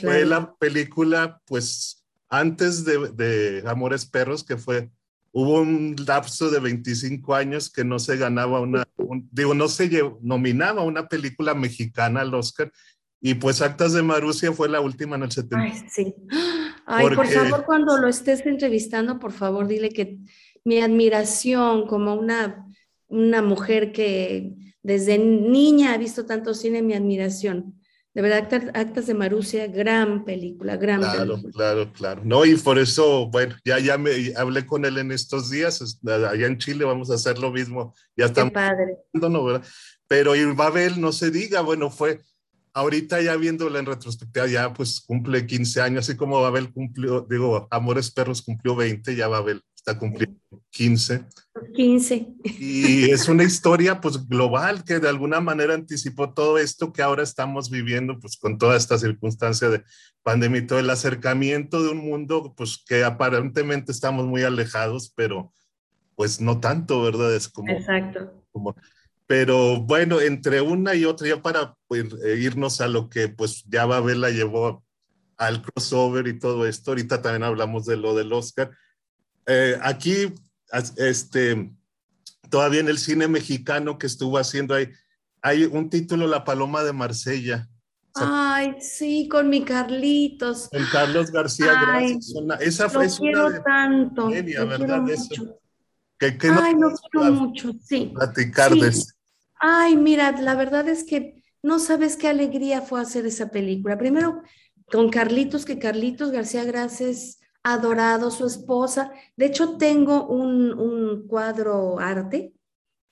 [0.00, 4.90] fue la película, pues, antes de, Amores Perros, que fue,
[5.30, 8.84] hubo un lapso de 25 años que no se ganaba una,
[9.30, 9.90] digo, no se
[10.22, 12.72] nominaba una película mexicana al Oscar,
[13.20, 15.58] y pues Actas de Marusia fue la última en el 70.
[15.58, 16.14] Ay, sí.
[16.86, 20.18] Ay, por favor, cuando lo estés entrevistando, por favor, dile que
[20.64, 22.66] mi admiración como una,
[23.08, 27.78] una mujer que desde niña ha visto tanto cine, mi admiración.
[28.14, 31.52] De verdad, Actas de Marusia, gran película, gran claro, película.
[31.52, 35.48] Claro, claro, No, y por eso, bueno, ya, ya me hablé con él en estos
[35.48, 37.94] días, allá en Chile vamos a hacer lo mismo.
[38.14, 38.30] Ya.
[38.30, 38.98] Qué padre.
[39.14, 39.66] No, ¿verdad?
[40.06, 42.20] Pero y Babel, no se diga, bueno, fue,
[42.74, 47.66] ahorita ya viéndola en retrospectiva, ya pues cumple 15 años, así como Babel cumplió, digo,
[47.70, 50.38] Amores Perros cumplió 20, ya Babel está cumpliendo
[50.70, 51.24] 15.
[51.74, 52.28] 15.
[52.60, 57.24] Y es una historia pues global que de alguna manera anticipó todo esto que ahora
[57.24, 59.82] estamos viviendo pues con toda esta circunstancia de
[60.22, 65.52] pandemia y todo el acercamiento de un mundo pues que aparentemente estamos muy alejados, pero
[66.14, 67.34] pues no tanto, ¿verdad?
[67.34, 67.72] Es como...
[67.72, 68.44] Exacto.
[68.52, 68.76] Como,
[69.26, 72.06] Pero bueno, entre una y otra, ya para pues,
[72.38, 74.84] irnos a lo que pues ya Babel la llevó
[75.38, 78.70] al crossover y todo esto, ahorita también hablamos de lo del Oscar.
[79.46, 80.32] Eh, aquí,
[80.96, 81.70] este,
[82.50, 84.88] todavía en el cine mexicano que estuvo haciendo ahí,
[85.40, 87.68] hay un título, La Paloma de Marsella.
[88.14, 90.68] Ay, sí, con mi Carlitos.
[90.68, 92.34] Con Carlos García, gracias.
[92.60, 94.28] esa fue lo quiero tanto.
[94.28, 95.04] ¿verdad?
[96.18, 98.12] Que, que Ay, lo quiero mucho, sí.
[98.14, 99.12] Platicar de eso.
[99.58, 103.98] Ay, mira, la verdad es que no sabes qué alegría fue hacer esa película.
[103.98, 104.42] Primero,
[104.86, 109.12] con Carlitos, que Carlitos García Gracias adorado, su esposa.
[109.36, 112.54] De hecho, tengo un, cuadro arte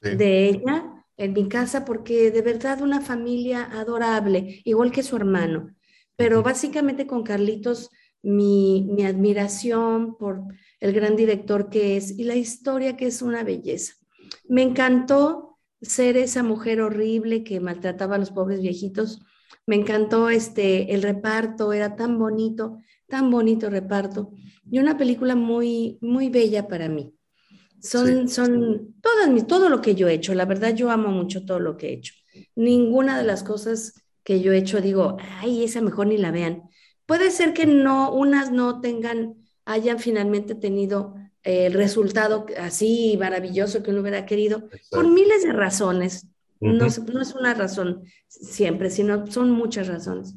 [0.01, 5.75] de ella en mi casa porque de verdad una familia adorable, igual que su hermano.
[6.17, 7.91] Pero básicamente con Carlitos,
[8.23, 10.43] mi, mi admiración por
[10.81, 13.95] el gran director que es y la historia que es una belleza.
[14.49, 19.21] Me encantó ser esa mujer horrible que maltrataba a los pobres viejitos.
[19.67, 22.79] Me encantó este el reparto, era tan bonito,
[23.11, 24.31] tan bonito reparto
[24.71, 27.13] y una película muy muy bella para mí.
[27.83, 30.35] Son, son todas todo lo que yo he hecho.
[30.35, 32.15] La verdad, yo amo mucho todo lo que he hecho.
[32.55, 36.63] Ninguna de las cosas que yo he hecho digo, ay, esa mejor ni la vean.
[37.07, 43.83] Puede ser que no, unas no tengan, hayan finalmente tenido eh, el resultado así maravilloso
[43.83, 46.29] que uno hubiera querido, por miles de razones.
[46.61, 50.35] no, no, es una razón siempre, sino son muchas razones.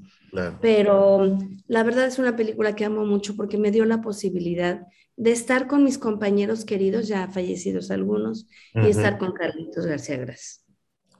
[0.62, 5.32] Pero la verdad es una película que amo mucho porque me dio la posibilidad de
[5.32, 10.64] estar con mis compañeros queridos, ya fallecidos algunos, y estar con Carlitos García Gras.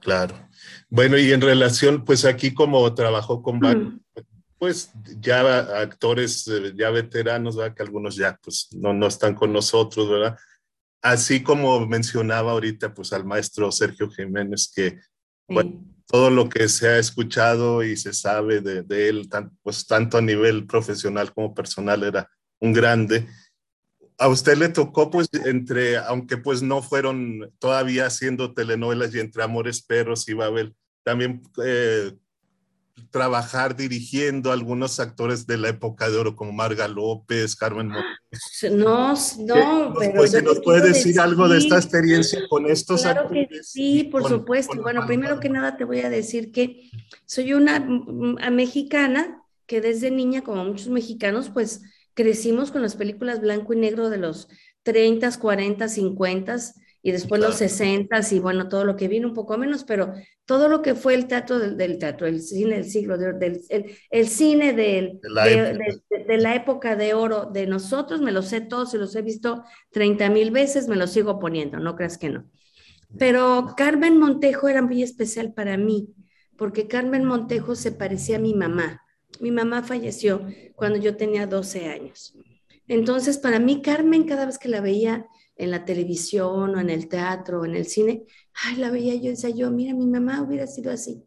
[0.00, 0.34] Claro.
[0.90, 3.60] Bueno, y en relación, pues aquí como trabajó con
[4.58, 7.74] pues ya actores eh, ya veteranos, ¿verdad?
[7.74, 10.38] que algunos ya pues no, no están con nosotros, ¿verdad?
[11.02, 14.98] Así como mencionaba ahorita pues al maestro Sergio Jiménez, que
[15.46, 19.28] bueno, todo lo que se ha escuchado y se sabe de, de él,
[19.62, 23.26] pues tanto a nivel profesional como personal, era un grande.
[24.18, 29.42] A usted le tocó, pues, entre, aunque pues no fueron todavía haciendo telenovelas y entre
[29.42, 32.12] Amores Perros y Babel, también eh,
[33.10, 37.90] trabajar dirigiendo a algunos actores de la época de oro como Marga López, Carmen
[38.72, 43.22] No, no, pero pues, si nos puede decir, algo de esta experiencia con estos claro
[43.22, 43.48] actores.
[43.48, 44.80] Que sí, por supuesto.
[44.82, 46.90] bueno, primero que nada te voy a decir que
[47.24, 47.80] soy una
[48.50, 51.82] mexicana que desde niña, como muchos mexicanos, pues
[52.14, 54.48] crecimos con las películas blanco y negro de los
[54.82, 56.56] 30, 40, 50
[57.06, 60.14] y después los 60 y bueno, todo lo que vino un poco menos, pero
[60.46, 63.60] todo lo que fue el teatro del, teatro, el cine del siglo, del,
[64.08, 68.96] el, cine del, de, la época de oro de nosotros, me los sé todos y
[68.96, 72.50] los he visto 30 mil veces, me los sigo poniendo, no creas que no.
[73.18, 76.08] Pero Carmen Montejo era muy especial para mí,
[76.56, 79.02] porque Carmen Montejo se parecía a mi mamá.
[79.40, 80.40] Mi mamá falleció
[80.74, 82.34] cuando yo tenía 12 años.
[82.88, 87.08] Entonces, para mí, Carmen, cada vez que la veía en la televisión o en el
[87.08, 88.24] teatro o en el cine,
[88.64, 91.24] ay, la veía yo, decía yo, mira, mi mamá hubiera sido así.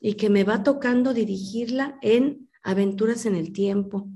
[0.00, 4.08] Y que me va tocando dirigirla en Aventuras en el Tiempo.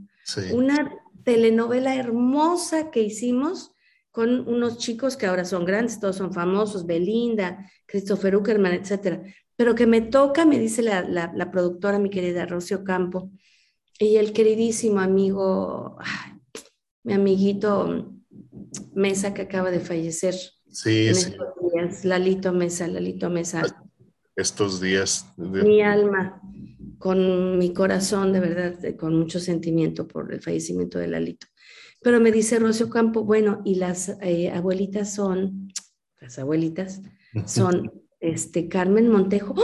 [0.53, 0.93] Una
[1.25, 3.73] telenovela hermosa que hicimos
[4.11, 9.23] con unos chicos que ahora son grandes, todos son famosos, Belinda, Christopher Uckerman, etcétera
[9.57, 13.31] pero que me toca, me dice la, productora, mi querida Rocio Campo,
[13.99, 15.97] y el queridísimo amigo,
[17.03, 18.13] mi amiguito
[18.95, 20.35] Mesa que acaba de fallecer.
[20.69, 21.35] Sí, sí.
[22.05, 23.63] Lalito Mesa, Lalito Mesa.
[24.35, 25.27] Estos días.
[25.37, 26.41] Mi alma,
[26.99, 31.47] con mi corazón, de verdad, con mucho sentimiento por el fallecimiento de Lalito.
[32.01, 35.73] Pero me dice Rocio Campo, bueno, y las eh, abuelitas son,
[36.21, 37.01] las abuelitas
[37.47, 39.55] son este, Carmen Montejo.
[39.57, 39.63] ¡Oh!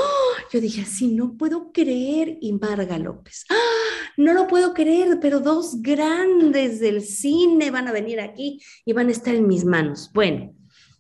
[0.52, 3.44] Yo dije así, no puedo creer, y Marga López.
[3.50, 3.81] ¡Ah!
[4.16, 9.09] No lo puedo creer, pero dos grandes del cine van a venir aquí y van
[9.09, 10.11] a estar en mis manos.
[10.12, 10.55] Bueno,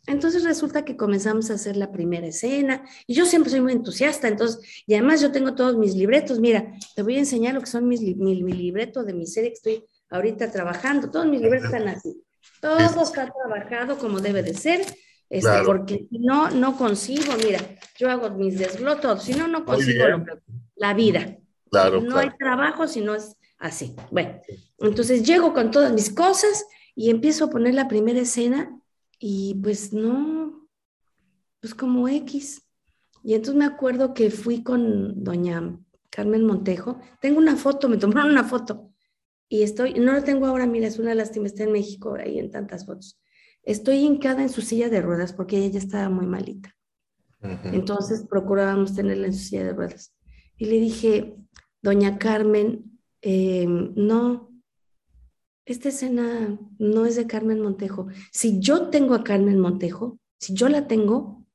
[0.06, 4.26] entonces resulta que comenzamos a hacer la primera escena y yo siempre soy muy entusiasta,
[4.26, 7.66] entonces, y además yo tengo todos mis libretos, mira, te voy a enseñar lo que
[7.66, 11.66] son mis, mi, mi libreto de mi serie que estoy ahorita trabajando, todos mis libretos
[11.72, 12.20] están así,
[12.60, 14.84] todo está trabajado como debe de ser,
[15.30, 17.60] este, porque si no, no consigo, mira,
[17.96, 20.04] yo hago mis desglotos, si no, no consigo
[20.74, 21.38] la vida.
[21.72, 23.96] Claro, no hay trabajo si no es así.
[24.10, 24.38] Bueno,
[24.78, 28.78] entonces llego con todas mis cosas y empiezo a poner la primera escena
[29.18, 30.68] y pues no,
[31.60, 32.62] pues como X.
[33.22, 35.78] Y entonces me acuerdo que fui con doña
[36.10, 38.90] Carmen Montejo, tengo una foto, me tomaron una foto
[39.48, 42.50] y estoy, no la tengo ahora, mira, es una lástima, está en México ahí en
[42.50, 43.18] tantas fotos.
[43.62, 46.76] Estoy hincada en su silla de ruedas porque ella ya estaba muy malita.
[47.64, 50.14] Entonces procurábamos tenerla en su silla de ruedas.
[50.56, 51.34] Y le dije,
[51.82, 54.52] doña Carmen, eh, no,
[55.64, 58.08] esta escena no es de Carmen Montejo.
[58.32, 61.46] Si yo tengo a Carmen Montejo, si yo la tengo,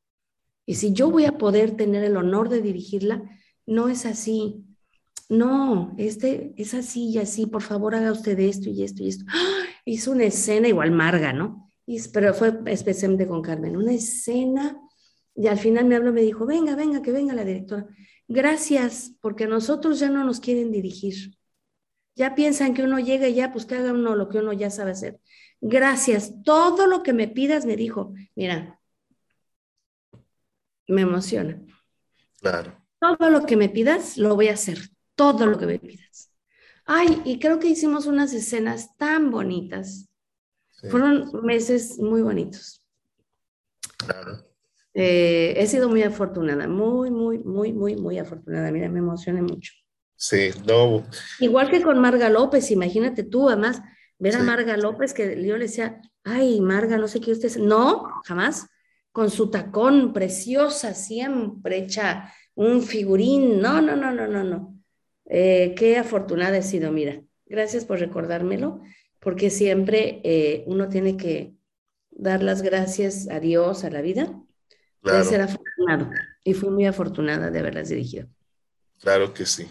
[0.66, 3.24] y si yo voy a poder tener el honor de dirigirla,
[3.66, 4.66] no es así.
[5.30, 9.26] No, este es así y así, por favor haga usted esto y esto y esto.
[9.30, 9.64] ¡Ah!
[9.86, 11.72] Hizo una escena igual Marga, ¿no?
[12.14, 14.78] Pero fue especialmente con Carmen, una escena
[15.36, 17.88] y al final me habló, me dijo, venga, venga, que venga la directora.
[18.28, 21.38] Gracias, porque nosotros ya no nos quieren dirigir.
[22.16, 24.70] Ya piensan que uno llega y ya, pues que haga uno lo que uno ya
[24.70, 25.20] sabe hacer.
[25.62, 26.34] Gracias.
[26.44, 28.80] Todo lo que me pidas, me dijo, mira,
[30.88, 31.62] me emociona.
[32.42, 32.84] Claro.
[33.00, 34.90] Todo lo que me pidas, lo voy a hacer.
[35.16, 36.32] Todo lo que me pidas.
[36.86, 40.10] Ay, y creo que hicimos unas escenas tan bonitas.
[40.90, 42.84] Fueron meses muy bonitos.
[43.98, 44.47] Claro.
[44.94, 48.72] Eh, he sido muy afortunada, muy, muy, muy, muy, muy afortunada.
[48.72, 49.74] Mira, me emocioné mucho.
[50.16, 51.04] Sí, no.
[51.40, 53.82] Igual que con Marga López, imagínate tú, además,
[54.18, 57.56] ver a Marga López que yo le decía, ay, Marga, no sé qué usted.
[57.58, 58.68] No, jamás.
[59.12, 63.62] Con su tacón preciosa, siempre hecha un figurín.
[63.62, 64.76] No, no, no, no, no, no.
[65.26, 67.22] Eh, qué afortunada he sido, mira.
[67.46, 68.82] Gracias por recordármelo,
[69.20, 71.54] porque siempre eh, uno tiene que
[72.12, 74.42] dar las gracias a Dios, a la vida,
[75.14, 76.10] de ser afortunado.
[76.44, 78.28] Y fui muy afortunada de haberlas dirigido.
[79.00, 79.68] Claro que sí.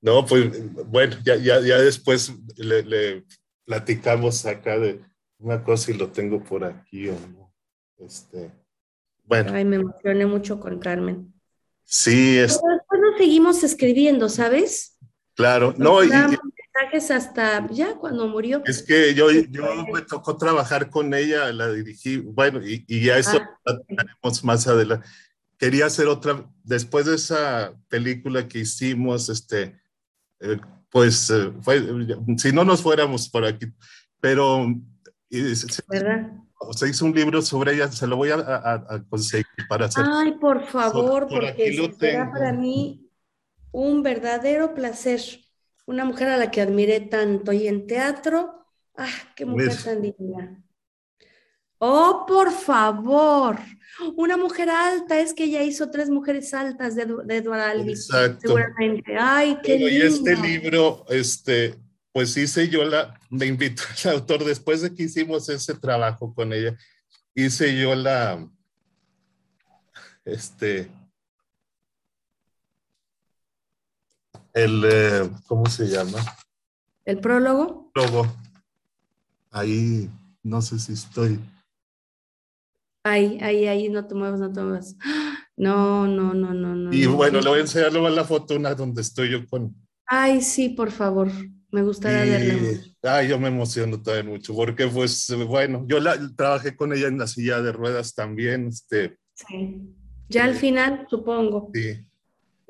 [0.00, 0.50] No, pues
[0.86, 3.24] bueno, ya, ya, ya después le,
[3.64, 5.00] platicamos acá de
[5.38, 7.52] una cosa y lo tengo por aquí o no.
[7.98, 8.50] Este,
[9.24, 9.52] bueno.
[9.52, 11.32] Ay, me emocioné mucho con Carmen.
[11.84, 12.58] Sí, es...
[12.58, 14.96] Pero después nos seguimos escribiendo, ¿sabes?
[15.34, 16.08] Claro, no, y,
[16.74, 18.62] mensajes hasta ya cuando murió.
[18.64, 23.18] Es que yo, yo me tocó trabajar con ella, la dirigí, bueno, y, y ya
[23.18, 23.78] eso ah,
[24.42, 25.06] más adelante.
[25.58, 29.78] Quería hacer otra, después de esa película que hicimos, este,
[30.40, 30.58] eh,
[30.88, 31.52] pues eh,
[32.38, 33.66] si no nos fuéramos por aquí,
[34.20, 34.66] pero
[35.28, 40.04] se, hizo un libro sobre ella, se lo voy a, conseguir para hacer.
[40.06, 43.10] Ay, por favor, porque será para mí
[43.70, 45.20] un verdadero placer.
[45.90, 48.64] Una mujer a la que admiré tanto y en teatro,
[48.96, 50.62] ah, qué mujer pues tan digna.
[51.78, 53.58] Oh, por favor.
[54.14, 58.38] Una mujer alta, es que ella hizo tres mujeres altas de, de Edward Exacto.
[58.40, 59.16] Seguramente.
[59.18, 59.88] Ay, qué lindo.
[59.88, 61.74] Y este libro, este,
[62.12, 66.52] pues hice yo la, me invitó el autor después de que hicimos ese trabajo con
[66.52, 66.76] ella,
[67.34, 68.48] hice yo la,
[70.24, 70.88] este,
[74.54, 76.18] el, eh, ¿cómo se llama?
[77.04, 77.90] ¿El prólogo?
[77.92, 78.26] Prólogo.
[79.50, 80.08] Ahí,
[80.42, 81.40] no sé si estoy
[83.02, 84.96] Ahí, ahí, ahí, no te muevas, no te muevas.
[85.56, 86.92] No, no, no, no, no.
[86.92, 89.74] Y bueno, le voy a enseñar luego la foto una donde estoy yo con.
[90.06, 91.30] Ay, sí, por favor.
[91.70, 92.80] Me gustaría verla.
[93.02, 97.18] Ay, yo me emociono también mucho, porque pues, bueno, yo la, trabajé con ella en
[97.18, 98.68] la silla de ruedas también.
[98.68, 99.94] Este, sí.
[100.30, 101.70] Ya al final, supongo.
[101.74, 102.06] Sí.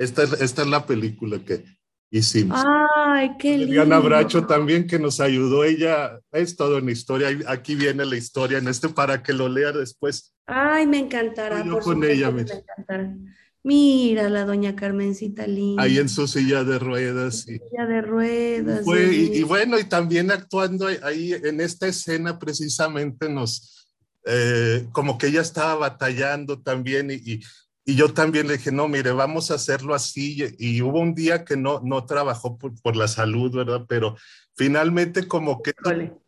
[0.00, 1.64] Esta, esta es la película que,
[2.10, 2.60] hicimos.
[2.96, 3.72] Ay, qué lindo.
[3.72, 8.58] Diana Bracho también que nos ayudó, ella es todo una historia, aquí viene la historia
[8.58, 10.34] en este para que lo lea después.
[10.46, 11.64] Ay, me encantará.
[11.64, 13.16] Yo con ella, me encantará.
[13.62, 15.82] Mira la doña Carmencita linda.
[15.82, 17.42] Ahí en su silla de ruedas.
[17.42, 18.86] Silla de ruedas.
[18.86, 23.86] y, bueno, y también actuando ahí en esta escena precisamente nos,
[24.24, 27.40] eh, como que ella estaba batallando también y, y
[27.86, 30.44] yo también le dije, no, mire, vamos a hacerlo así.
[30.58, 33.86] Y, hubo un día que no, no trabajó por, la salud, ¿verdad?
[33.88, 34.16] Pero
[34.54, 35.72] finalmente como que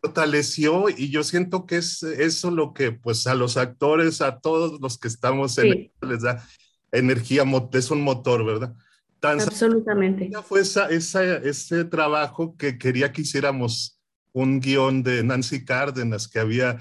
[0.01, 4.81] fortaleció y yo siento que es eso lo que pues a los actores, a todos
[4.81, 6.43] los que estamos en les da
[6.91, 7.43] energía,
[7.73, 8.73] es un motor, ¿verdad?
[9.19, 10.31] Tan Absolutamente.
[10.43, 13.99] Fue esa, esa, ese trabajo que quería que hiciéramos
[14.31, 16.79] un guion de Nancy Cárdenas que había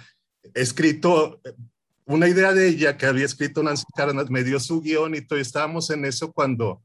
[0.55, 1.41] escrito
[2.07, 5.39] una idea de ella que había escrito Nancy Cárdenas, me dio su guion y todo,
[5.39, 6.83] estábamos en eso cuando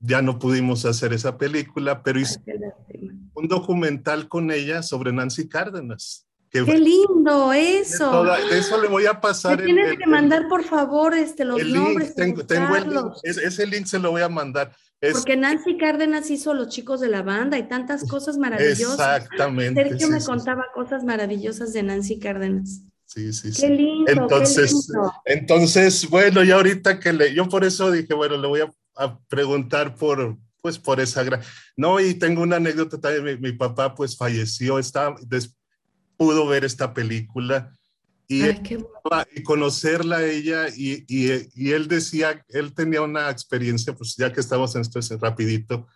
[0.00, 2.40] ya no pudimos hacer esa película, pero hice
[3.34, 6.26] un documental con ella sobre Nancy Cárdenas.
[6.50, 8.24] ¡Qué lindo eso!
[8.24, 9.58] De, eso le voy a pasar.
[9.58, 12.14] Me tienes que mandar, por favor, este, los nombres.
[12.14, 14.70] tengo, tengo el link, ese link se lo voy a mandar.
[15.12, 19.22] Porque Nancy Cárdenas hizo Los Chicos de la Banda y tantas cosas maravillosas.
[19.22, 19.82] Exactamente.
[19.82, 22.82] Sergio me contaba cosas maravillosas de Nancy Cárdenas.
[23.12, 23.60] Sí, sí, sí.
[23.60, 24.10] Qué lindo.
[24.10, 24.90] Entonces,
[25.26, 29.94] entonces, bueno, ya ahorita que le, yo por eso dije, bueno, le voy a, preguntar
[29.96, 31.42] por, pues, por esa gran.
[31.76, 33.38] No, y tengo una anécdota también.
[33.40, 35.16] Mi, papá, pues, falleció, estaba,
[36.16, 37.70] pudo ver esta película
[38.28, 38.44] Y,
[39.34, 44.32] y conocerla a ella y, y, y, él decía, él tenía una experiencia, pues ya
[44.32, 45.86] que estamos en esto es rapidito,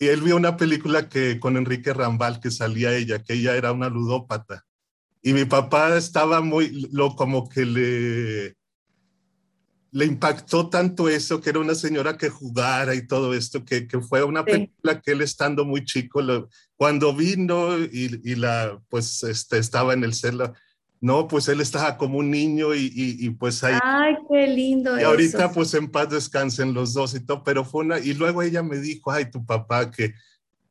[0.00, 3.70] y él vio una película que con Enrique Rambal que salía ella, que ella era
[3.70, 4.65] una ludópata.
[5.26, 8.56] Y mi papá estaba muy, lo como que le,
[9.90, 13.98] le impactó tanto eso, que era una señora que jugara y todo esto, que, que
[13.98, 16.20] fue una película que él estando muy chico,
[16.76, 20.52] cuando vino y, y, la, pues este, estaba en el celda,
[21.00, 23.76] no, pues él estaba como un niño y, y, pues ahí.
[23.82, 24.96] Ay, qué lindo.
[24.96, 28.42] Y ahorita pues en paz descansen los dos y todo, pero fue una, y luego
[28.42, 30.14] ella me dijo, ay, tu papá, que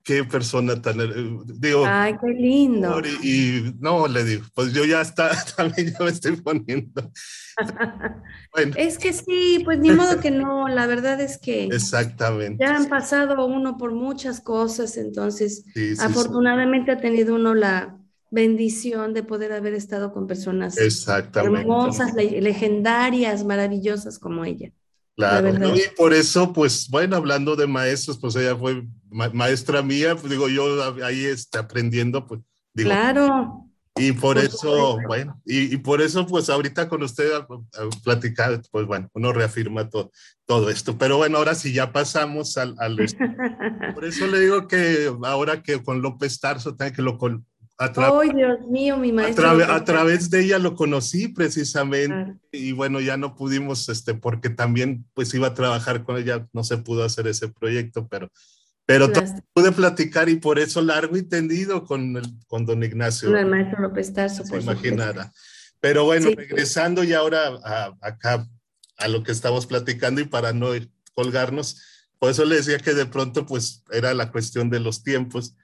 [0.06, 1.84] qué persona tan, eh, digo.
[1.86, 3.02] Ay, qué lindo.
[3.24, 7.12] Y, no, le digo, pues yo ya está, también ya me estoy poniendo.
[8.54, 8.74] bueno.
[8.78, 11.66] Es que sí, pues ni modo que no, la verdad es que.
[11.66, 12.64] Exactamente.
[12.64, 15.66] Ya han pasado uno por muchas cosas, entonces,
[16.00, 17.98] afortunadamente ha tenido uno la
[18.30, 20.78] bendición de poder haber estado con personas
[21.34, 24.72] hermosas, legendarias, maravillosas como ella.
[25.16, 30.30] Claro, y por eso, pues, bueno, hablando de maestros, pues ella fue maestra mía, pues
[30.30, 32.42] digo, yo ahí está aprendiendo, pues,
[32.74, 32.90] digo.
[32.90, 33.62] Claro.
[33.98, 37.48] Y por, eso, bueno, y, por eso, pues, ahorita con usted a,
[38.04, 40.12] platicar, pues, bueno, uno reafirma todo,
[40.46, 40.98] todo esto.
[40.98, 42.98] Pero bueno, ahora sí ya pasamos al, al
[43.96, 47.18] por eso le digo que ahora que con López Tarso, que lo,
[47.78, 47.90] a
[48.34, 49.50] Dios mío, mi maestro!
[49.50, 55.06] A, través de ella lo conocí precisamente y bueno, ya no pudimos, este, porque también
[55.14, 58.32] pues iba a trabajar con ella, no se pudo hacer ese proyecto, pero,
[58.86, 59.12] pero
[59.54, 63.30] pude platicar y por eso largo y tendido con, el, con don Ignacio.
[63.30, 65.32] Con el maestro López Tarso, se imaginara.
[65.82, 68.48] Pero bueno, regresando ya ahora a, acá
[68.98, 70.70] a lo que estamos platicando y para no
[71.14, 71.82] colgarnos,
[72.20, 75.56] por eso le decía que de pronto pues era la cuestión de los tiempos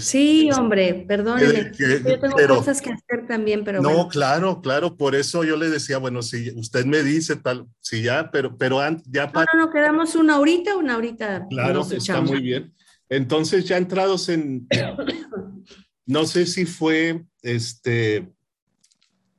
[0.00, 1.72] sí, hombre, perdóneme.
[1.78, 3.80] yo tengo cosas que hacer también, pero.
[3.80, 4.96] No, claro, claro.
[4.96, 8.80] Por eso yo le decía, bueno, si usted me dice tal, si ya, pero, pero
[9.06, 9.46] ya para.
[9.54, 11.46] No, no, quedamos una horita, una horita.
[11.48, 12.74] Claro, está muy bien.
[13.08, 14.66] Entonces, ya entrados en.
[16.06, 18.28] no sé si fue este.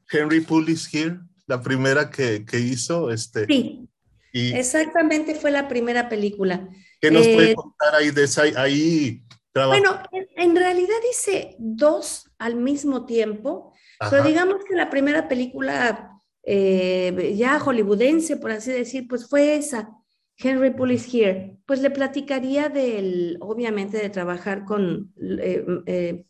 [0.09, 3.11] Henry Pulis Here, la primera que, que hizo.
[3.11, 3.87] Este, sí.
[4.33, 6.69] Exactamente fue la primera película.
[7.01, 8.43] ¿Qué nos puede eh, contar ahí de esa?
[8.55, 9.23] Ahí
[9.65, 10.01] bueno,
[10.35, 13.73] en, realidad hice dos al mismo tiempo,
[14.09, 19.89] pero digamos que la primera película eh, ya hollywoodense, por así decir, pues fue esa,
[20.37, 21.57] Henry Pulis Here.
[21.65, 26.25] Pues le platicaría del, obviamente, de trabajar con eh, eh,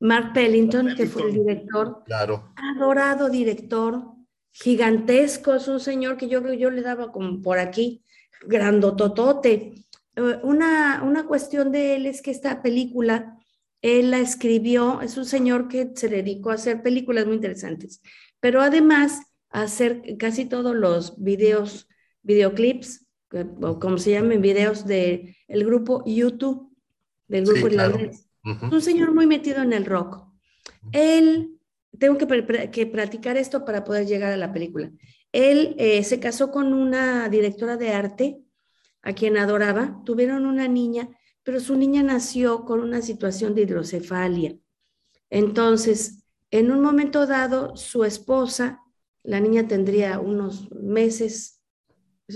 [0.00, 2.02] Mark Pellington, que fue el director.
[2.04, 2.52] Claro.
[2.56, 4.02] Adorado director,
[4.50, 8.02] gigantesco, es un señor que yo yo le daba como por aquí,
[8.46, 9.74] grandototote.
[10.16, 13.38] Eh, una, una cuestión de él es que esta película,
[13.80, 18.00] él la escribió, es un señor que se dedicó a hacer películas muy interesantes,
[18.40, 21.88] pero además a hacer casi todos los videos,
[22.22, 23.06] videoclips,
[23.62, 26.70] o como se llaman, videos del el grupo YouTube,
[27.28, 28.28] del grupo irlandés.
[28.44, 30.26] Un señor muy metido en el rock.
[30.92, 31.58] Él,
[31.98, 34.90] tengo que, que practicar esto para poder llegar a la película.
[35.32, 38.42] Él eh, se casó con una directora de arte
[39.02, 41.08] a quien adoraba, tuvieron una niña,
[41.42, 44.56] pero su niña nació con una situación de hidrocefalia.
[45.28, 48.80] Entonces, en un momento dado, su esposa,
[49.22, 51.60] la niña tendría unos meses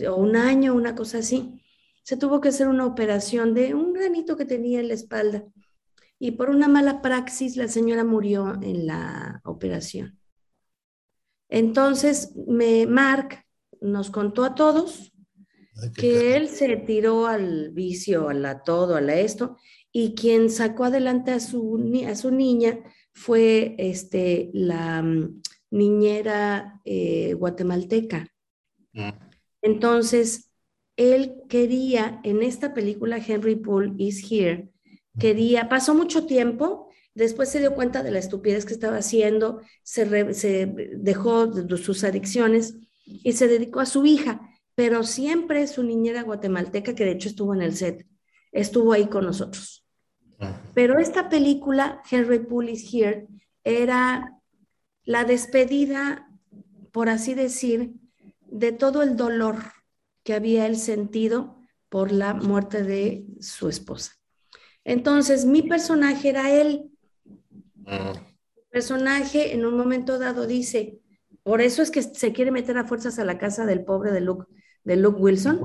[0.09, 1.62] o un año, una cosa así,
[2.03, 5.45] se tuvo que hacer una operación de un granito que tenía en la espalda.
[6.19, 10.19] Y por una mala praxis, la señora murió en la operación.
[11.49, 13.45] Entonces, me, Mark
[13.81, 15.12] nos contó a todos
[15.95, 19.57] que él se tiró al vicio, a la todo, a la esto,
[19.93, 22.79] y quien sacó adelante a su, a su niña
[23.12, 28.29] fue este, la mm, niñera eh, guatemalteca.
[28.93, 29.11] Mm.
[29.62, 30.51] Entonces,
[30.97, 34.70] él quería, en esta película Henry Poole is Here,
[35.18, 40.35] quería, pasó mucho tiempo, después se dio cuenta de la estupidez que estaba haciendo, se,
[40.35, 40.66] se
[40.97, 46.95] dejó de sus adicciones y se dedicó a su hija pero siempre su niñera guatemalteca,
[46.95, 48.07] que de hecho estuvo en el set,
[48.53, 49.85] estuvo ahí con nosotros.
[50.74, 53.27] Pero esta película, Henry Poole is Here,
[53.64, 54.39] era
[55.05, 56.29] la despedida,
[56.93, 57.95] por así decir,
[58.43, 59.57] de todo el dolor
[60.22, 61.57] que había él sentido
[61.89, 64.12] por la muerte de su esposa.
[64.85, 66.91] Entonces, mi personaje era él.
[67.87, 68.20] El
[68.70, 71.01] personaje en un momento dado dice,
[71.43, 74.20] por eso es que se quiere meter a fuerzas a la casa del pobre de
[74.20, 74.45] Luke
[74.87, 75.61] de Luke Wilson,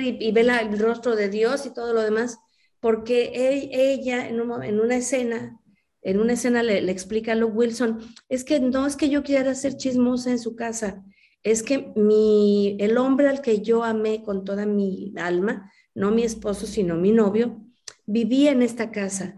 [0.00, 2.38] y, ve el rostro de Dios y todo lo demás,
[2.78, 5.58] porque ella en, una escena
[6.00, 9.54] en una escena le, explica a Luke Wilson, es que no es que yo quiera
[9.56, 11.02] ser chismosa en su casa,
[11.42, 16.22] es que mi, el hombre al que yo amé con toda mi alma, no mi
[16.22, 17.60] esposo, sino mi novio,
[18.06, 19.34] vivía en esta casa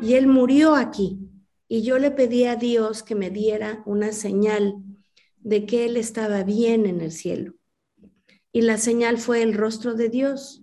[0.00, 1.18] y él murió aquí.
[1.66, 4.76] Y yo le pedí a Dios que me diera una señal
[5.38, 7.54] de que él estaba bien en el cielo.
[8.52, 10.62] Y la señal fue el rostro de Dios.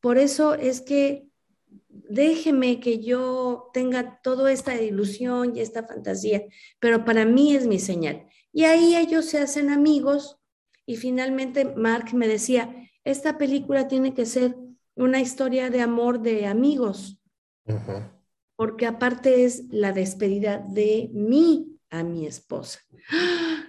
[0.00, 1.28] Por eso es que
[1.88, 6.44] déjeme que yo tenga toda esta ilusión y esta fantasía,
[6.78, 8.26] pero para mí es mi señal.
[8.52, 10.38] Y ahí ellos se hacen amigos
[10.86, 14.56] y finalmente Mark me decía, esta película tiene que ser
[14.94, 17.20] una historia de amor de amigos,
[18.56, 22.80] porque aparte es la despedida de mí a mi esposa.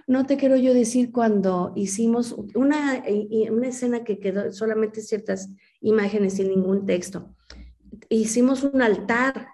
[0.06, 3.04] No te quiero yo decir cuando hicimos una,
[3.50, 5.50] una escena que quedó solamente ciertas
[5.80, 7.34] imágenes sin ningún texto
[8.08, 9.48] hicimos un altar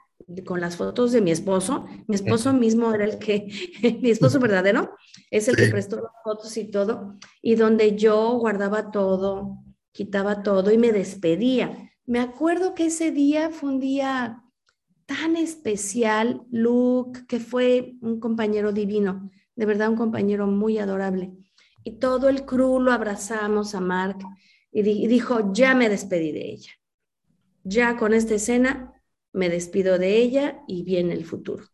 [0.44, 1.86] con las fotos de mi esposo.
[2.06, 3.48] Mi esposo mismo era el que,
[4.02, 4.90] mi esposo verdadero,
[5.30, 9.58] es el que prestó las fotos y todo, y donde yo guardaba todo,
[9.92, 11.90] quitaba todo y me despedía.
[12.06, 14.42] Me acuerdo que ese día fue un día
[15.14, 21.32] tan especial, Luke, que fue un compañero divino, de verdad un compañero muy adorable.
[21.84, 24.18] Y todo el crew lo abrazamos a Mark
[24.70, 26.72] y dijo, ya me despedí de ella
[27.64, 28.92] ya con esta escena
[29.32, 31.64] me despido de ella y viene el futuro.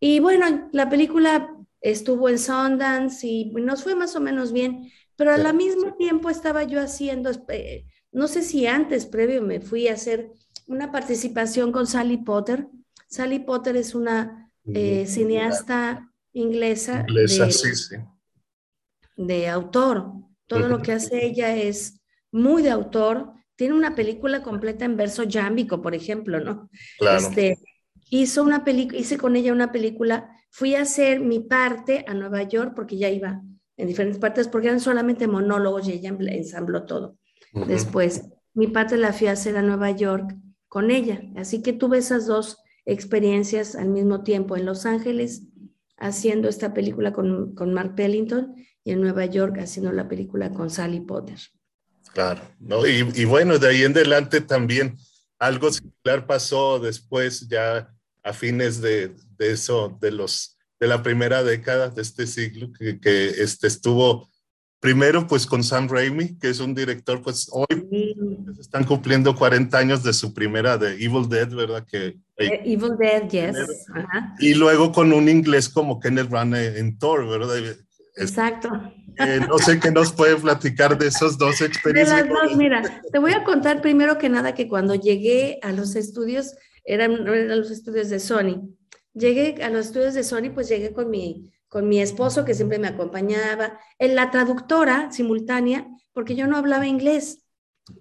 [0.00, 5.32] Y bueno, la película estuvo en Sundance y nos fue más o menos bien, pero
[5.32, 9.94] al mismo tiempo estaba yo haciendo, eh, no sé si antes, previo, me fui a
[9.94, 10.32] hacer
[10.66, 12.68] una participación con Sally Potter.
[13.06, 18.04] Sally Potter es una eh, cineasta inglesa, de,
[19.16, 20.12] de, autor.
[20.46, 22.00] Todo lo que hace ella es
[22.32, 26.68] muy de autor tiene una película completa en verso jámbico, por ejemplo, ¿no?
[26.98, 27.18] Claro.
[27.18, 27.58] Este,
[28.10, 32.42] hizo una película, hice con ella una película, fui a hacer mi parte a Nueva
[32.42, 33.42] York porque ya iba
[33.76, 37.16] en diferentes partes porque eran solamente monólogos y ella ensambló todo.
[37.66, 40.34] Después, mi parte la fui a hacer a Nueva York
[40.74, 45.42] con ella, así que tuve esas dos experiencias al mismo tiempo en Los Ángeles
[45.96, 50.70] haciendo esta película con, con Mark Pellington y en Nueva York haciendo la película con
[50.70, 51.38] Sally Potter.
[52.12, 52.84] Claro, ¿no?
[52.88, 54.96] Y, bueno, de ahí en adelante también
[55.38, 57.94] algo similar pasó después, ya
[58.24, 63.28] a fines de, eso, de, los, de la primera década de este siglo, que, que
[63.28, 64.28] este, estuvo
[64.84, 67.64] primero pues con Sam Raimi, que es un director, pues hoy
[68.60, 71.86] están cumpliendo 40 años de su primera de Evil Dead, ¿verdad?
[71.90, 73.56] Que, eh, Evil Dead, yes.
[74.40, 77.76] Y luego con un inglés como Kenneth Branagh en Thor, ¿verdad?
[78.18, 78.68] Exacto.
[79.20, 82.26] Eh, no sé qué nos puede platicar de esos dos experiencias.
[82.54, 87.26] mira, te voy a contar primero que nada que cuando llegué a los estudios, eran,
[87.26, 88.68] eran los estudios de Sony.
[89.14, 92.78] Llegué a los estudios de Sony, pues llegué con mi, con mi esposo que siempre
[92.78, 97.42] me acompañaba, en la traductora simultánea, porque yo no hablaba inglés,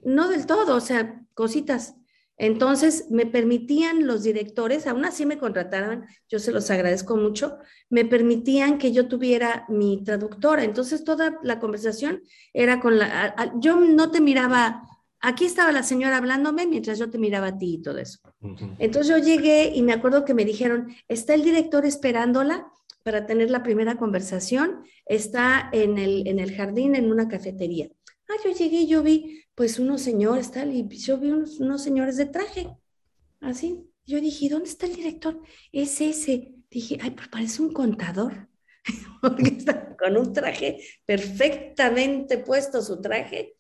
[0.04, 1.96] no del todo, o sea, cositas.
[2.38, 7.58] Entonces, me permitían los directores, aún así me contrataban, yo se los agradezco mucho,
[7.90, 10.64] me permitían que yo tuviera mi traductora.
[10.64, 12.22] Entonces, toda la conversación
[12.54, 13.54] era con la...
[13.60, 14.84] yo no te miraba,
[15.20, 18.20] aquí estaba la señora hablándome mientras yo te miraba a ti y todo eso.
[18.78, 22.68] Entonces, yo llegué y me acuerdo que me dijeron, está el director esperándola
[23.04, 27.90] para tener la primera conversación, está en el, en el jardín, en una cafetería.
[28.30, 32.18] Ah, yo llegué y yo vi pues unos señores, tal, y yo vi unos, señores
[32.18, 32.70] de traje,
[33.42, 33.86] así.
[34.06, 35.40] Yo dije, ¿dónde está el director?
[35.72, 36.54] Es ese.
[36.70, 38.50] Dije, ay, pues parece un contador,
[39.22, 43.56] porque está con un traje perfectamente puesto su traje.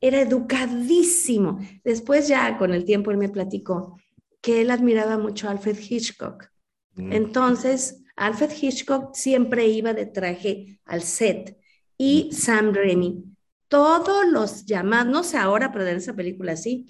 [0.00, 1.58] Era educadísimo.
[1.84, 3.98] Después ya con el tiempo él me platicó
[4.40, 6.50] que él admiraba mucho a Alfred Hitchcock.
[6.94, 7.12] Mm.
[7.12, 11.58] Entonces, Alfred Hitchcock siempre iba de traje al set
[11.96, 12.34] y mm.
[12.34, 13.36] Sam Raimi
[13.68, 16.86] todos los llamados, no sé ahora, pero en esa película sí,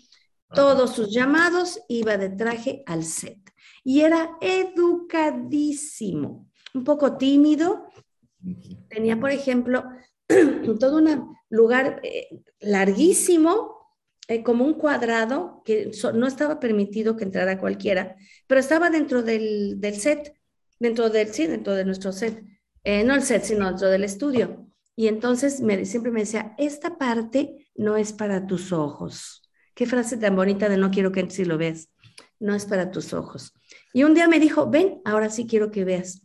[0.54, 3.38] todos sus llamados iba de traje al set.
[3.82, 7.88] Y era educadísimo, un poco tímido.
[8.88, 9.84] Tenía, por ejemplo,
[10.80, 12.28] todo un lugar eh,
[12.60, 13.76] larguísimo,
[14.28, 18.16] eh, como un cuadrado, que no estaba permitido que entrara cualquiera,
[18.46, 20.34] pero estaba dentro del, set,
[20.78, 22.42] dentro del, sí, dentro de nuestro set.
[22.84, 24.66] Eh, no el set, sino dentro del estudio.
[24.94, 29.42] Y entonces me, siempre me decía, esta parte no es para tus ojos.
[29.74, 31.90] Qué frase tan bonita de no quiero que si lo ves.
[32.38, 33.52] No es para tus ojos.
[33.92, 36.22] Y un día me dijo, ven, ahora sí quiero que veas.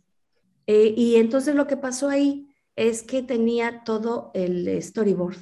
[0.66, 5.36] Eh, y entonces lo que pasó ahí es que tenía todo el storyboard.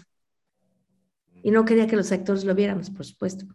[1.43, 3.47] Y no quería que los actores lo viéramos, por supuesto.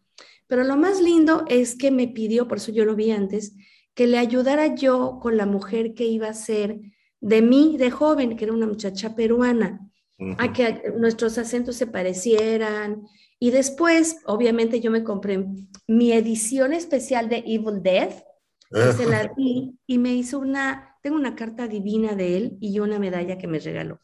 [0.47, 3.55] Pero lo más lindo es que me pidió, por eso yo lo vi antes,
[3.95, 6.79] que le ayudara yo con la mujer que iba a ser
[7.21, 9.89] de mí, de joven, que era una muchacha peruana,
[10.37, 13.03] a que nuestros acentos se parecieran.
[13.39, 15.45] Y después, obviamente, yo me compré
[15.87, 18.23] mi edición especial de Evil Death,
[18.69, 22.79] que se la di y me hizo una, tengo una carta divina de él y
[22.79, 24.01] una medalla que me regaló.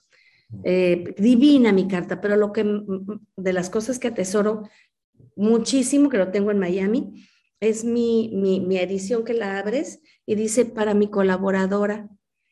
[0.63, 2.65] Eh, divina mi carta, pero lo que
[3.35, 4.63] de las cosas que atesoro
[5.35, 7.25] muchísimo, que lo tengo en Miami,
[7.61, 12.09] es mi, mi, mi edición que la abres y dice para mi colaboradora.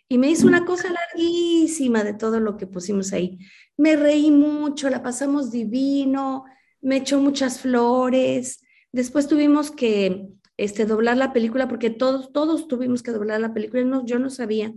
[0.07, 3.39] Y me hizo una cosa larguísima de todo lo que pusimos ahí.
[3.75, 6.45] Me reí mucho, la pasamos divino,
[6.81, 8.61] me echó muchas flores.
[8.91, 13.83] Después tuvimos que este, doblar la película porque todos, todos tuvimos que doblar la película.
[13.83, 14.73] No, yo no sabía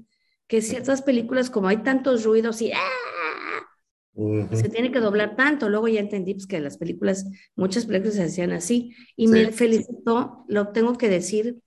[0.48, 3.21] que ciertas películas, como hay tantos ruidos y ¡ah!
[4.14, 5.68] Se tiene que doblar tanto.
[5.68, 8.94] Luego ya entendí pues, que las películas, muchas películas se hacían así.
[9.16, 11.60] Y me felicitó, lo tengo que decir,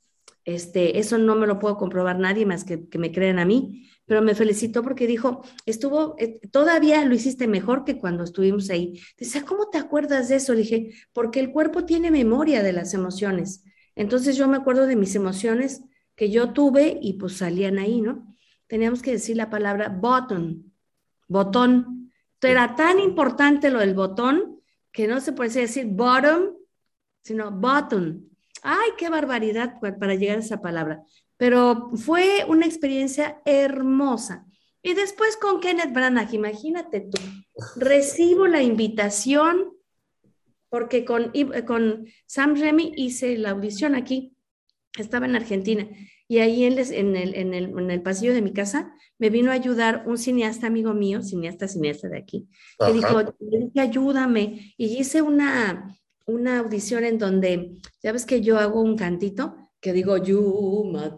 [0.43, 3.89] este, eso no me lo puedo comprobar nadie más que, que me crean a mí,
[4.05, 9.01] pero me felicitó porque dijo, estuvo, eh, todavía lo hiciste mejor que cuando estuvimos ahí.
[9.17, 10.53] Dice, ¿cómo te acuerdas de eso?
[10.53, 13.63] Le dije, porque el cuerpo tiene memoria de las emociones.
[13.95, 15.81] Entonces yo me acuerdo de mis emociones
[16.15, 18.35] que yo tuve y pues salían ahí, ¿no?
[18.67, 20.71] teníamos que decir la palabra button,
[21.27, 22.04] botón.
[22.45, 26.55] Era tan importante lo del botón que no se puede decir bottom,
[27.21, 28.29] sino button.
[28.61, 31.03] Ay, qué barbaridad para llegar a esa palabra.
[31.37, 34.45] Pero fue una experiencia hermosa.
[34.81, 37.17] Y después con Kenneth Branagh, imagínate tú,
[37.75, 39.75] recibo la invitación
[40.69, 41.31] porque con,
[41.65, 44.35] con Sam Remy hice la audición aquí,
[44.97, 45.87] estaba en Argentina,
[46.27, 49.53] y ahí en, el, en, el, en el pasillo de mi casa me vino a
[49.53, 52.47] ayudar un cineasta amigo mío, cineasta, cineasta de aquí,
[52.79, 53.21] que dijo,
[53.75, 54.73] ayúdame.
[54.77, 55.95] Y hice una,
[56.25, 61.15] una audición en donde, ya ves que yo hago un cantito que digo, Yuma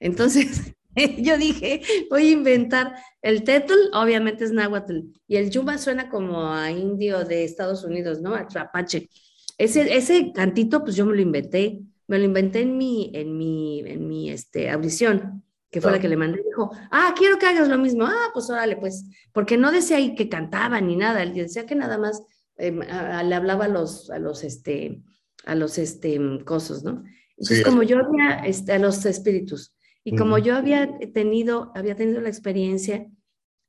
[0.00, 0.74] Entonces,
[1.18, 6.48] yo dije, voy a inventar el tetl, obviamente es náhuatl, y el yuma suena como
[6.48, 8.34] a indio de Estados Unidos, ¿no?
[8.34, 9.10] A trapache.
[9.58, 13.80] Ese, ese cantito, pues yo me lo inventé me lo inventé en mi, en mi,
[13.80, 17.68] en mi este, audición, que fue la que le mandé, dijo, ah, quiero que hagas
[17.68, 21.32] lo mismo, ah, pues órale, pues, porque no decía ahí que cantaba ni nada, él
[21.32, 22.22] decía que nada más
[22.58, 25.02] em, le hablaba a los, a los, este,
[25.46, 27.02] a los, este, cosos, ¿no?
[27.38, 29.74] Entonces, como yo había, este, a los espíritus,
[30.04, 33.06] y como yo había tenido, había tenido la experiencia,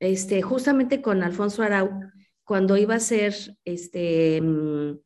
[0.00, 1.90] este, justamente con Alfonso Arau,
[2.44, 4.98] cuando iba a ser, este, mm,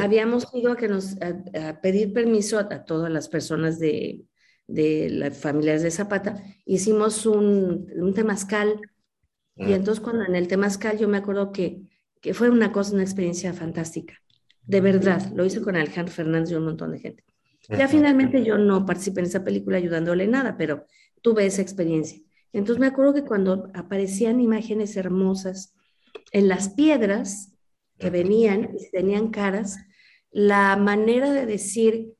[0.00, 4.24] Habíamos ido a, que nos, a, pedir permiso a, todas las personas de,
[4.66, 6.42] de las familias de Zapata.
[6.64, 8.80] Hicimos un, un temazcal.
[9.56, 11.82] Y entonces cuando en el temazcal yo me acuerdo que,
[12.20, 14.14] que fue una cosa, una experiencia fantástica.
[14.64, 17.24] De verdad, lo hice con Alejandro Fernández y un montón de gente.
[17.68, 20.86] Ya finalmente yo no participé en esa película ayudándole nada, pero
[21.20, 22.20] tuve esa experiencia.
[22.52, 25.74] Entonces me acuerdo que cuando aparecían imágenes hermosas
[26.32, 27.51] en las piedras,
[28.02, 29.78] que venían y tenían caras,
[30.32, 32.14] la manera de decir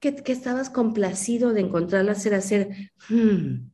[0.00, 2.70] que, estabas complacido de encontrarlas era hacer,
[3.10, 3.70] hmm".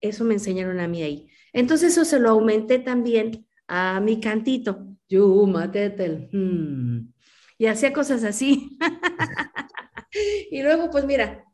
[0.00, 1.28] eso me enseñaron a mí ahí.
[1.52, 7.12] Entonces eso se lo aumenté también a mi cantito, Yuma Tetel, hmm".
[7.58, 8.76] y hacía cosas así.
[10.50, 11.44] y luego, pues mira,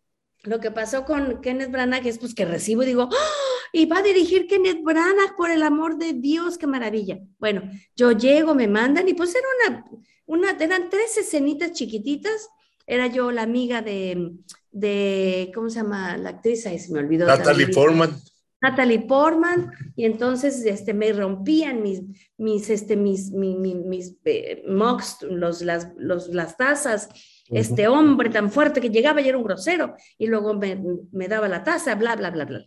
[0.45, 3.16] lo que pasó con Kenneth Branagh es pues que recibo y digo, ¡Oh!
[3.72, 7.20] y va a dirigir Kenneth Branagh, por el amor de Dios, qué maravilla.
[7.38, 7.62] Bueno,
[7.95, 9.84] yo llego, me mandan y pues era una,
[10.26, 12.49] una eran tres escenitas chiquititas.
[12.86, 14.32] Era yo la amiga de,
[14.72, 16.66] de ¿cómo se llama la actriz?
[16.66, 17.26] Ahí se me olvidó.
[17.26, 18.20] Natalie Portman.
[18.62, 22.03] Natalie Portman, y entonces este, me rompían mis,
[22.36, 27.09] mis, este, mis, mis, mis, eh, mugs, los, las, los, las tazas,
[27.51, 30.80] este hombre tan fuerte que llegaba y era un grosero, y luego me,
[31.12, 32.64] me daba la taza, bla, bla, bla, bla.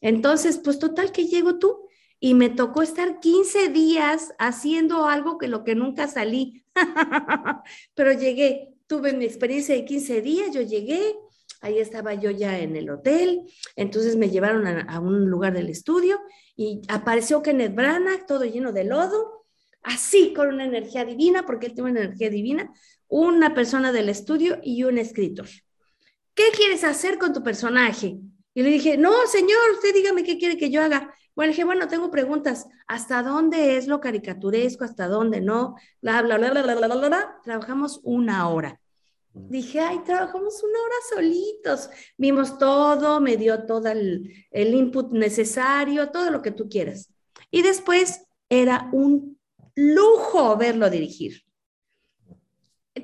[0.00, 1.86] Entonces, pues total que llego tú
[2.20, 6.64] y me tocó estar 15 días haciendo algo que lo que nunca salí,
[7.94, 11.14] pero llegué, tuve mi experiencia de 15 días, yo llegué,
[11.60, 13.42] ahí estaba yo ya en el hotel,
[13.74, 16.20] entonces me llevaron a, un lugar del estudio
[16.56, 19.46] y apareció Kenneth Branagh, todo lleno de lodo,
[19.82, 22.72] así con una energía divina, porque él tiene una energía divina,
[23.08, 25.48] una persona del estudio y un escritor.
[26.34, 28.18] ¿Qué quieres hacer con tu personaje?
[28.54, 31.14] Y le dije, no, señor, usted dígame qué quiere que yo haga.
[31.34, 32.66] Bueno, dije, bueno, tengo preguntas.
[32.86, 34.84] ¿Hasta dónde es lo caricaturesco?
[34.84, 35.76] ¿Hasta dónde no?
[36.00, 37.40] Bla, bla, bla, bla, bla, bla, bla.
[37.44, 38.80] Trabajamos una hora.
[39.34, 41.90] Dije, ay, trabajamos una hora solitos.
[42.16, 47.12] Vimos todo, me dio todo el, el input necesario, todo lo que tú quieras.
[47.50, 49.38] Y después era un
[49.74, 51.45] lujo verlo dirigir.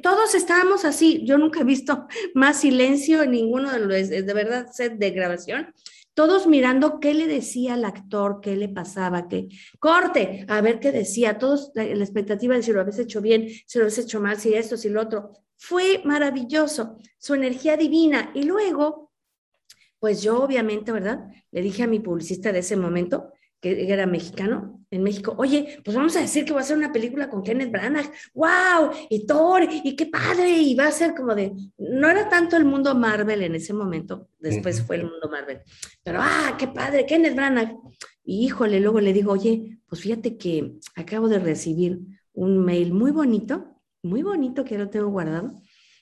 [0.01, 1.25] Todos estábamos así.
[1.25, 5.75] Yo nunca he visto más silencio en ninguno de los, de verdad, set de grabación.
[6.15, 10.93] Todos mirando qué le decía al actor, qué le pasaba, qué corte, a ver qué
[10.93, 11.39] decía.
[11.39, 14.39] Todos la, la expectativa de si lo habías hecho bien, si lo habías hecho mal,
[14.39, 15.33] si esto, si lo otro.
[15.57, 18.31] Fue maravilloso, su energía divina.
[18.35, 19.13] Y luego,
[20.01, 21.29] pues yo obviamente, ¿verdad?
[21.51, 25.97] Le dije a mi publicista de ese momento, que era mexicano, en México, oye, pues
[25.97, 29.67] vamos a decir que va a ser una película con Kenneth Branagh, wow, y Thor,
[29.71, 33.43] y qué padre, y va a ser como de, no era tanto el mundo Marvel
[33.43, 35.61] en ese momento, después fue el mundo Marvel,
[36.05, 37.75] pero ah, qué padre, Kenneth Branagh.
[38.23, 41.99] Y híjole, luego le digo, oye, pues fíjate que acabo de recibir
[42.35, 45.55] un mail muy bonito, muy bonito que lo tengo guardado,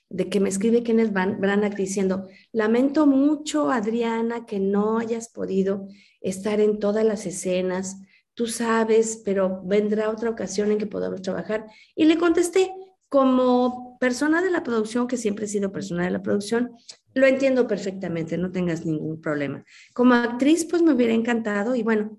[0.09, 5.87] de que me escribe Kenneth Branagh diciendo, lamento mucho, Adriana, que no hayas podido
[6.19, 8.01] estar en todas las escenas,
[8.41, 11.67] tú sabes, pero vendrá otra ocasión en que podamos trabajar.
[11.95, 12.71] Y le contesté,
[13.07, 16.71] como persona de la producción, que siempre he sido persona de la producción,
[17.13, 19.63] lo entiendo perfectamente, no tengas ningún problema.
[19.93, 22.17] Como actriz, pues me hubiera encantado y bueno,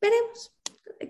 [0.00, 0.54] veremos,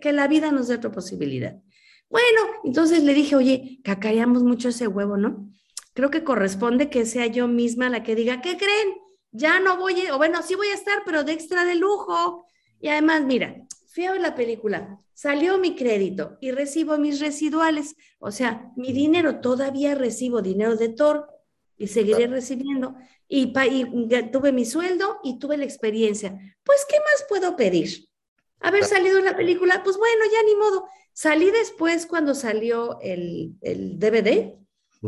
[0.01, 1.61] que la vida nos dé otra posibilidad.
[2.09, 5.51] Bueno, entonces le dije, oye, cacareamos mucho ese huevo, ¿no?
[5.93, 8.95] Creo que corresponde que sea yo misma la que diga, ¿qué creen?
[9.33, 12.47] ya no voy, o bueno, sí voy a estar, pero de extra de lujo.
[12.81, 13.55] Y además, mira,
[14.01, 18.95] fui a ver la película, salió mi crédito y recibo mis residuales, o sea, mi
[18.95, 21.29] dinero, todavía recibo dinero de Thor
[21.77, 22.95] y seguiré recibiendo.
[23.29, 26.31] Y, y tuve mi sueldo y tuve la experiencia.
[26.65, 28.09] Pues, ¿qué más puedo pedir?
[28.61, 30.87] Haber salido en la película, pues bueno, ya ni modo.
[31.13, 34.55] Salí después cuando salió el, el DVD,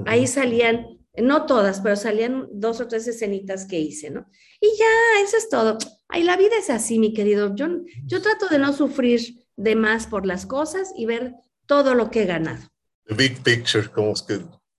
[0.05, 4.27] ahí salían no todas, pero salían dos o tres escenitas que hice, ¿no?
[4.61, 5.77] Y ya, eso es todo.
[6.09, 7.55] Ay, la vida es así, mi querido.
[7.55, 7.67] Yo,
[8.05, 11.35] yo trato de no sufrir de más por las cosas y ver
[11.67, 12.63] todo lo que he ganado.
[13.07, 14.15] The big picture, como,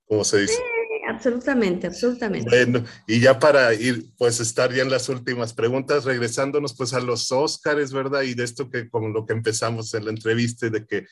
[0.07, 0.53] como se dice.
[0.53, 0.61] Sí,
[1.07, 2.49] absolutamente, absolutamente.
[2.49, 6.99] Bueno, y ya para ir, pues estar ya en las últimas preguntas, regresándonos pues a
[6.99, 8.23] los Óscares, ¿verdad?
[8.23, 11.05] Y de esto que como lo que empezamos en la entrevista, de que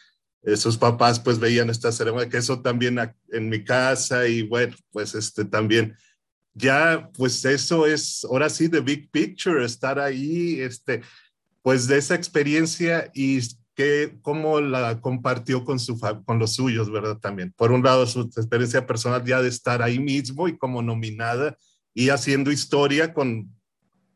[0.55, 2.97] sus papás pues veían esta ceremonia, que eso también
[3.31, 5.95] en mi casa y bueno, pues este también,
[6.53, 11.01] ya pues eso es, ahora sí, the big picture, estar ahí, este,
[11.61, 13.39] pues de esa experiencia y
[13.75, 17.17] que cómo la compartió con, su, con los suyos, ¿verdad?
[17.17, 17.53] También.
[17.55, 21.57] Por un lado, su experiencia personal ya de estar ahí mismo y como nominada
[21.93, 23.49] y haciendo historia con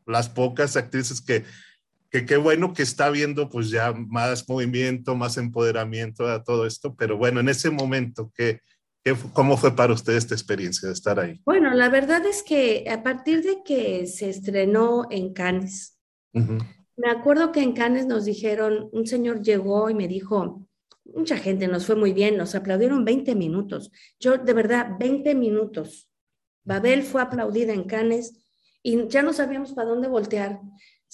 [0.05, 1.45] las pocas actrices que
[2.15, 6.95] que qué bueno que está viendo pues ya más movimiento, más empoderamiento a todo esto,
[6.95, 8.61] pero bueno, en ese momento, ¿qué,
[9.03, 11.41] qué, ¿cómo fue para usted esta experiencia de estar ahí?
[11.43, 15.99] Bueno, la verdad es que a partir de que se estrenó en Cannes,
[16.31, 20.65] me acuerdo que en Cannes nos dijeron, un señor llegó y me dijo,
[21.03, 23.91] mucha gente nos fue muy bien, nos aplaudieron 20 minutos,
[24.21, 26.09] yo de verdad, 20 minutos.
[26.63, 28.47] Babel fue aplaudida en Cannes
[28.81, 30.61] y ya no sabíamos para dónde voltear.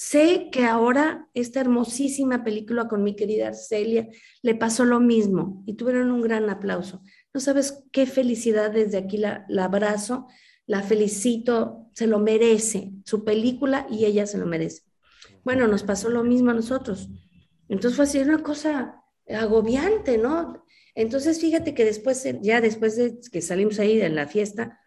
[0.02, 4.08] Sé que ahora esta hermosísima película con mi querida Arcelia
[4.42, 7.04] le pasó lo mismo y tuvieron un gran aplauso.
[7.36, 10.26] No sabes qué felicidad desde aquí la, abrazo,
[10.66, 14.82] la felicito, se lo merece, su película y ella se lo merece.
[15.44, 17.08] Bueno, nos pasó lo mismo a nosotros.
[17.70, 20.66] Entonces fue así una cosa agobiante, ¿no?
[20.96, 24.80] Entonces fíjate que después, ya después de que salimos ahí de la fiesta,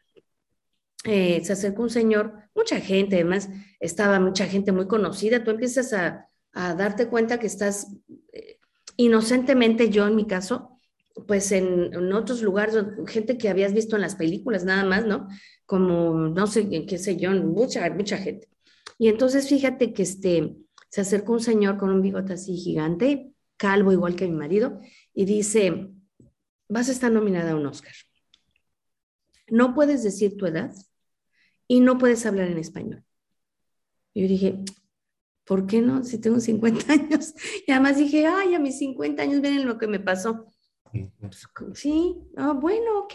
[1.05, 3.49] eh, se acercó un señor, mucha gente, además
[3.81, 7.89] estaba mucha gente muy conocida, tú empiezas a, darte cuenta que estás
[8.33, 8.61] eh,
[8.97, 10.79] inocentemente, yo en mi caso,
[11.27, 12.77] pues en, otros lugares,
[13.09, 15.27] gente que habías visto en las películas nada más, ¿no?
[15.67, 18.49] Como, no sé, qué sé yo, mucha, mucha gente.
[18.99, 20.55] Y entonces fíjate que este,
[20.91, 24.81] se acercó un señor con un bigote así gigante, calvo igual que mi marido,
[25.13, 25.91] y dice,
[26.69, 27.95] vas a estar nominada a un Oscar.
[29.49, 30.73] No puedes decir tu edad,
[31.69, 33.05] y no puedes hablar en español.
[34.15, 34.59] Yo dije,
[35.45, 36.05] ¿por qué no?
[36.05, 37.35] Si tengo 50 años.
[37.67, 40.47] Y además dije, ay, a mis 50 años miren lo que me pasó.
[40.93, 43.15] Pues, sí, ah, bueno, ok.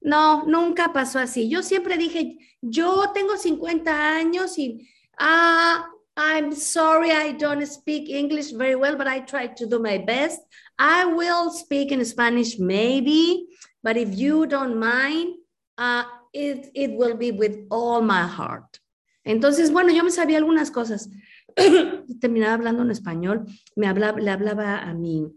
[0.00, 1.48] No, nunca pasó así.
[1.48, 4.86] Yo siempre dije, yo tengo 50 años y,
[5.18, 9.98] ah, I'm sorry I don't speak English very well, but I try to do my
[9.98, 10.40] best.
[10.78, 13.48] I will speak in Spanish maybe,
[13.82, 15.34] but if you don't mind,
[15.78, 16.04] uh,
[16.34, 18.78] it, it will be with all my heart.
[19.24, 21.08] Entonces, bueno, yo me sabía algunas cosas.
[22.20, 25.32] Terminaba hablando en español, me hablaba, le hablaba a mi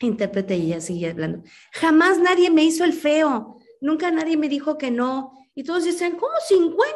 [0.00, 1.42] intérprete y ella seguía hablando.
[1.72, 5.32] Jamás nadie me hizo el feo, nunca nadie me dijo que no.
[5.54, 6.86] Y todos dicen, ¿cómo 50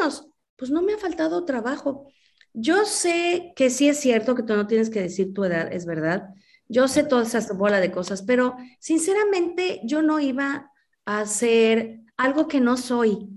[0.00, 0.28] años?
[0.56, 2.06] Pues no me ha faltado trabajo.
[2.52, 5.86] Yo sé que sí es cierto que tú no tienes que decir tu edad, es
[5.86, 6.28] verdad.
[6.68, 10.70] Yo sé toda esa bola de cosas, pero sinceramente yo no iba
[11.06, 13.28] a ser algo que no soy.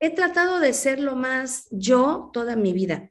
[0.00, 3.10] He tratado de ser lo más yo toda mi vida,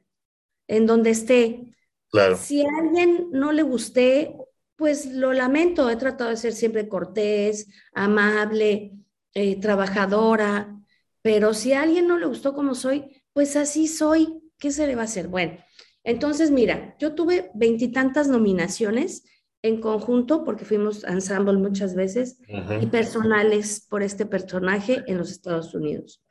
[0.66, 1.74] en donde esté.
[2.10, 2.36] Claro.
[2.36, 4.34] Si a alguien no le gusté,
[4.76, 5.90] pues lo lamento.
[5.90, 8.92] He tratado de ser siempre cortés, amable,
[9.34, 10.78] eh, trabajadora,
[11.22, 14.40] pero si a alguien no le gustó como soy, pues así soy.
[14.58, 15.28] ¿Qué se le va a hacer?
[15.28, 15.58] Bueno,
[16.02, 19.24] entonces mira, yo tuve veintitantas nominaciones
[19.62, 22.38] en conjunto, porque fuimos ensemble muchas veces,
[22.80, 26.22] y personales por este personaje en los Estados Unidos.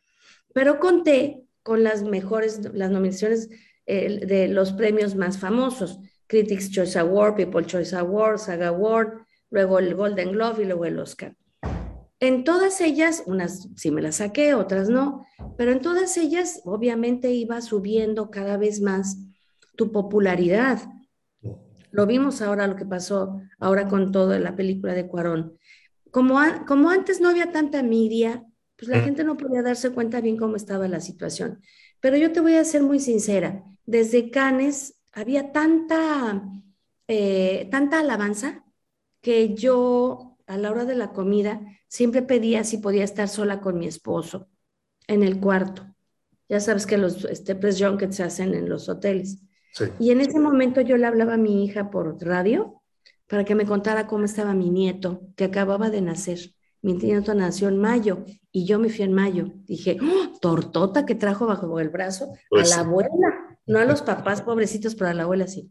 [0.54, 3.50] Pero conté con las mejores, las nominaciones
[3.86, 9.80] eh, de los premios más famosos, Critics Choice Award, People Choice Award, Saga Award, luego
[9.80, 11.36] el Golden Globe y luego el Oscar.
[12.20, 15.26] En todas ellas, unas sí me las saqué, otras no,
[15.58, 19.18] pero en todas ellas obviamente iba subiendo cada vez más
[19.76, 20.80] tu popularidad.
[21.92, 25.58] Lo vimos ahora lo que pasó ahora con todo la película de Cuarón.
[26.12, 28.44] Como, como antes no había tanta media,
[28.76, 31.62] pues la gente no podía darse cuenta bien cómo estaba la situación.
[32.00, 36.44] Pero yo te voy a ser muy sincera, desde Cannes había tanta,
[37.08, 38.64] eh, tanta alabanza
[39.22, 43.80] que yo a la hora de la comida siempre pedía si podía estar sola con
[43.80, 44.48] mi esposo
[45.08, 45.88] en el cuarto.
[46.50, 49.40] Ya sabes que los este, press junkets se hacen en los hoteles.
[50.00, 52.82] Y en ese momento yo le hablaba a mi hija por radio
[53.28, 56.40] para que me contara cómo estaba mi nieto, que acababa de nacer.
[56.82, 59.52] Mi nieto nació en mayo y yo me fui en mayo.
[59.66, 64.02] Dije, ¡Oh, tortota que trajo bajo el brazo a Pues la abuela, no a los
[64.02, 65.70] papás pobrecitos, pero a la abuela sí.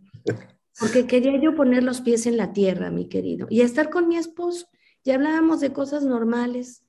[0.79, 4.17] Porque quería yo poner los pies en la tierra, mi querido, y estar con mi
[4.17, 4.67] esposo.
[5.05, 6.83] Y hablábamos de cosas normales.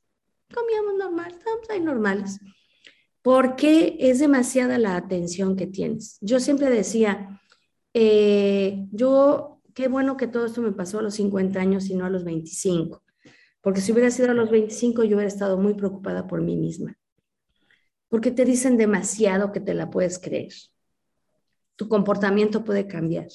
[0.53, 2.39] Comíamos normal, estábamos ahí normales
[3.27, 6.17] porque es demasiada la atención que tienes.
[6.21, 7.41] Yo siempre decía,
[7.93, 12.05] eh, yo, qué bueno que todo esto me pasó a los 50 años y no
[12.05, 13.03] a los 25,
[13.59, 16.97] porque si hubiera sido a los 25 yo hubiera estado muy preocupada por mí misma,
[18.07, 20.53] porque te dicen demasiado que te la puedes creer.
[21.75, 23.27] Tu comportamiento puede cambiar.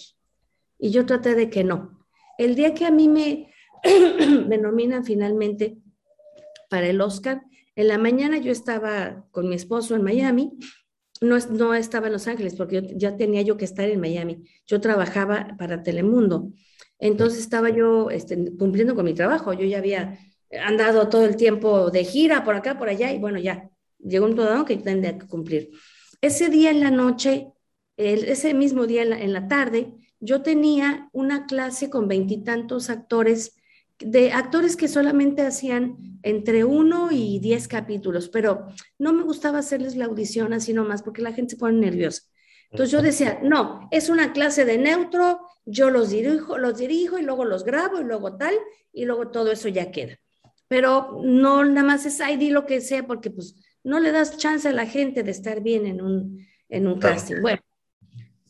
[0.78, 2.03] Y yo traté de que no.
[2.38, 3.53] El día que a mí me,
[4.49, 5.76] me nominan finalmente
[6.70, 7.43] para el Oscar,
[7.75, 10.53] en la mañana yo estaba con mi esposo en Miami,
[11.20, 14.43] no, no estaba en Los Ángeles porque ya tenía yo que estar en Miami.
[14.66, 16.53] Yo trabajaba para Telemundo.
[16.99, 19.53] Entonces estaba yo este, cumpliendo con mi trabajo.
[19.53, 20.18] Yo ya había
[20.64, 24.37] andado todo el tiempo de gira por acá, por allá y bueno, ya llegó un
[24.37, 25.70] todo que tendría que cumplir.
[26.20, 27.53] Ese día en la noche,
[27.97, 33.57] ese mismo día en la tarde, yo tenía una clase con veintitantos actores
[34.07, 38.66] de actores que solamente hacían entre uno y diez capítulos, pero
[38.98, 42.22] no me gustaba hacerles la audición así nomás porque la gente se pone nerviosa.
[42.70, 47.22] Entonces yo decía, no, es una clase de neutro, yo los dirijo, los dirijo y
[47.22, 48.55] luego los grabo y luego tal,
[48.92, 50.18] y luego todo eso ya queda.
[50.68, 54.38] Pero no nada más es ahí di lo que sea porque pues no le das
[54.38, 57.42] chance a la gente de estar bien en un, en un casting.
[57.42, 57.61] Bueno,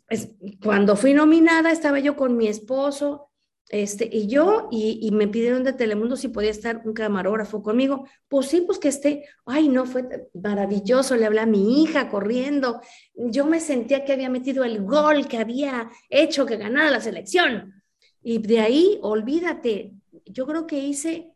[0.07, 0.29] pues,
[0.63, 3.32] cuando fui nominada estaba yo con mi esposo,
[3.73, 8.07] este, y yo, y, me pidieron de Telemundo si podía estar un camarógrafo conmigo.
[8.29, 9.25] Pues sí, pues que esté.
[9.47, 11.17] Ay, no, fue maravilloso.
[11.17, 12.83] Le hablé a mi hija corriendo.
[13.15, 17.83] Yo me sentía que había metido el gol, que había hecho que ganara la selección.
[18.23, 19.95] Y de ahí, olvídate,
[20.27, 21.33] yo creo que hice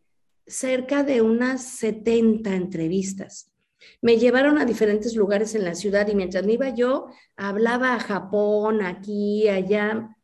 [0.47, 3.51] cerca de unas 70 entrevistas.
[4.03, 8.01] Me llevaron a diferentes lugares en la ciudad y mientras me iba yo, hablaba a
[8.01, 10.15] Japón, aquí, allá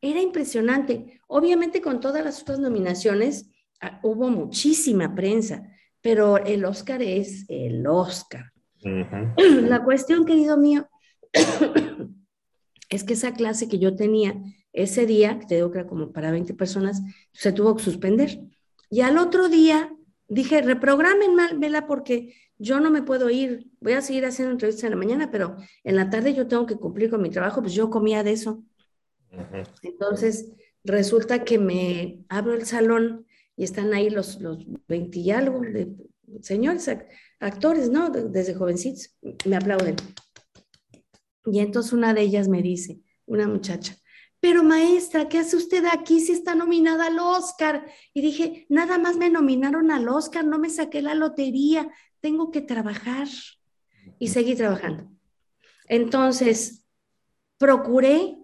[0.00, 1.20] era impresionante.
[1.26, 5.68] Obviamente con todas las otras nominaciones ah, hubo muchísima prensa,
[6.00, 8.52] pero el Oscar es el Oscar.
[8.82, 9.60] Uh -huh.
[9.62, 10.88] La cuestión, querido mío,
[12.88, 14.34] es que esa clase que yo tenía
[14.72, 18.40] ese día, te digo que era como para 20 personas, se tuvo que suspender.
[18.90, 19.92] Y al otro día
[20.28, 24.96] dije, reprográmenmela porque yo no me puedo ir, voy a seguir haciendo entrevistas en la
[24.96, 28.22] mañana, pero en la tarde yo tengo que cumplir con mi trabajo, pues yo comía
[28.22, 28.62] de eso.
[29.82, 30.52] Entonces,
[30.84, 33.26] resulta que me abro el salón
[33.56, 35.94] y están ahí los, los 20 y algo de
[36.42, 36.90] señores,
[37.40, 38.10] actores, ¿no?
[38.10, 39.96] Desde jovencitos, me aplauden.
[41.46, 43.96] Y entonces una de ellas me dice, una muchacha,
[44.40, 47.86] pero maestra, ¿qué hace usted aquí si está nominada al Oscar?
[48.12, 51.88] Y dije, nada más me nominaron al Oscar, no me saqué la lotería,
[52.20, 53.28] tengo que trabajar.
[54.18, 55.10] Y seguí trabajando.
[55.88, 56.84] Entonces,
[57.58, 58.38] procuré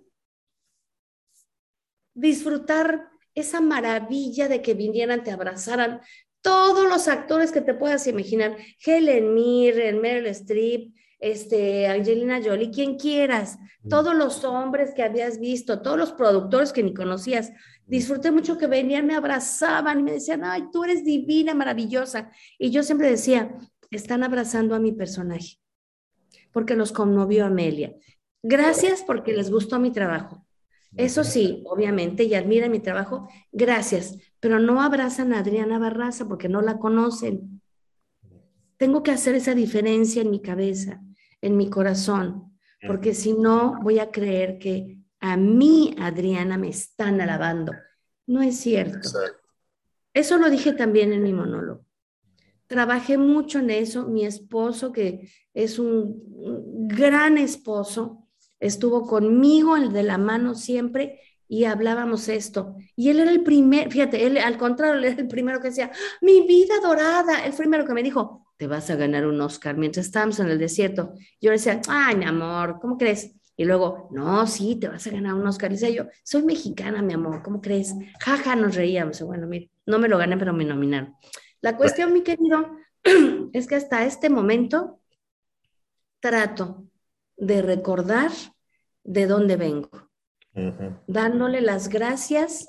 [2.14, 6.00] disfrutar esa maravilla de que vinieran, te abrazaran
[6.42, 12.98] todos los actores que te puedas imaginar, Helen Mirren, Meryl Streep, este, Angelina Jolie, quien
[12.98, 13.88] quieras, mm.
[13.88, 17.50] todos los hombres que habías visto, todos los productores que ni conocías.
[17.50, 17.54] Mm.
[17.86, 22.32] Disfruté mucho que venían, me abrazaban y me decían, ay, tú eres divina, maravillosa.
[22.58, 23.56] Y yo siempre decía,
[23.92, 25.60] están abrazando a mi personaje,
[26.50, 27.94] porque los conmovió Amelia.
[28.42, 30.44] Gracias porque les gustó mi trabajo.
[30.96, 36.48] Eso sí, obviamente, y admiran mi trabajo, gracias, pero no abrazan a Adriana Barraza porque
[36.48, 37.62] no la conocen.
[38.76, 41.00] Tengo que hacer esa diferencia en mi cabeza,
[41.40, 42.52] en mi corazón,
[42.86, 47.72] porque si no, voy a creer que a mí, Adriana, me están alabando.
[48.26, 49.08] No es cierto.
[50.12, 51.86] Eso lo dije también en mi monólogo.
[52.66, 54.08] Trabajé mucho en eso.
[54.08, 58.21] Mi esposo, que es un gran esposo,
[58.62, 62.76] estuvo conmigo el de la mano siempre y hablábamos esto.
[62.96, 65.90] Y él era el primer, fíjate, él al contrario, él era el primero que decía,
[66.22, 70.06] mi vida dorada, el primero que me dijo, te vas a ganar un Oscar mientras
[70.06, 71.12] estamos en el desierto.
[71.40, 73.34] Yo le decía, ay, mi amor, ¿cómo crees?
[73.56, 75.72] Y luego, no, sí, te vas a ganar un Oscar.
[75.72, 77.94] Y decía yo, soy mexicana, mi amor, ¿cómo crees?
[78.20, 79.20] Jaja, nos reíamos.
[79.22, 81.16] Bueno, mire, no me lo gané, pero me nominaron.
[81.60, 82.76] La cuestión, mi querido,
[83.52, 85.00] es que hasta este momento
[86.20, 86.86] trato
[87.36, 88.30] de recordar
[89.04, 89.90] de dónde vengo,
[91.06, 92.68] dándole las gracias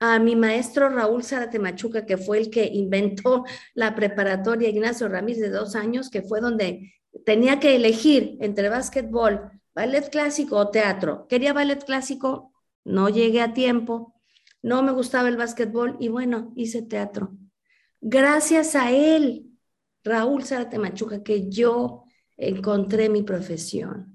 [0.00, 3.44] a mi maestro Raúl Zárate Machuca, que fue el que inventó
[3.74, 6.94] la preparatoria Ignacio Ramírez de dos años, que fue donde
[7.26, 11.26] tenía que elegir entre básquetbol, ballet clásico o teatro.
[11.28, 12.52] Quería ballet clásico,
[12.84, 14.14] no llegué a tiempo,
[14.62, 17.36] no me gustaba el básquetbol y bueno, hice teatro.
[18.00, 19.50] Gracias a él,
[20.02, 22.04] Raúl Zárate Machuca, que yo
[22.38, 24.09] encontré mi profesión.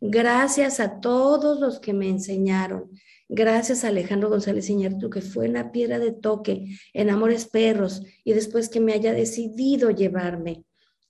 [0.00, 2.90] Gracias a todos los que me enseñaron.
[3.28, 8.32] Gracias a Alejandro González Iñárritu, que fue la piedra de toque en Amores Perros y
[8.32, 10.64] después que me haya decidido llevarme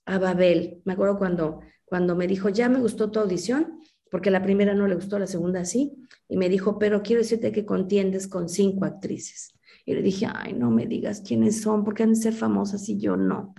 [0.05, 0.81] a Babel.
[0.85, 3.79] Me acuerdo cuando, cuando me dijo, ya me gustó tu audición,
[4.09, 5.93] porque la primera no le gustó, la segunda sí,
[6.27, 9.53] y me dijo, pero quiero decirte que contiendes con cinco actrices.
[9.85, 12.97] Y le dije, ay, no me digas quiénes son, porque han de ser famosas y
[12.97, 13.53] yo no.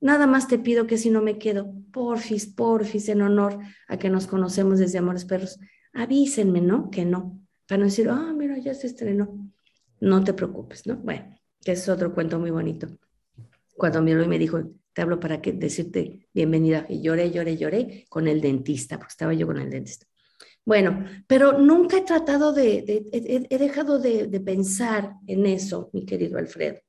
[0.00, 4.10] Nada más te pido que si no me quedo, porfis, porfis, en honor a que
[4.10, 5.58] nos conocemos desde Amores Perros,
[5.92, 6.90] avísenme, ¿no?
[6.90, 7.40] Que no.
[7.66, 9.50] Para no decir, ah, mira, ya se estrenó.
[10.00, 10.96] No te preocupes, ¿no?
[10.96, 11.34] Bueno,
[11.64, 12.88] que es otro cuento muy bonito.
[13.74, 16.86] Cuando miró y me dijo, te hablo para que decirte bienvenida.
[16.88, 20.06] Y lloré, lloré, lloré con el dentista, porque estaba yo con el dentista.
[20.64, 26.80] Bueno, pero nunca he tratado de, he, dejado de pensar en eso, mi querido Alfredo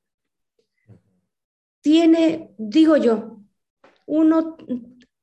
[1.80, 3.40] tiene, digo yo,
[4.06, 4.56] uno,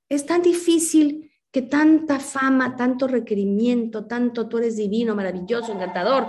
[0.09, 6.27] es tan difícil que tanta fama, tanto requerimiento, tanto tú eres divino, maravilloso, encantador,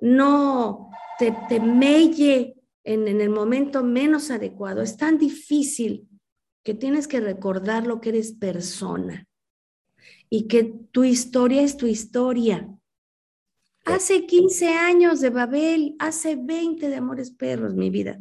[0.00, 4.82] no te, te melle en, en el momento menos adecuado.
[4.82, 6.08] Es tan difícil
[6.64, 9.26] que tienes que recordar lo que eres persona
[10.28, 12.68] y que tu historia es tu historia.
[13.84, 18.18] Hace 15 años de Babel, hace 20 de Amores Perros, mi vida.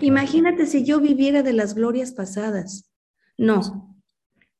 [0.00, 2.90] Imagínate si yo viviera de las glorias pasadas.
[3.36, 3.96] No,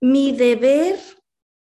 [0.00, 0.98] mi deber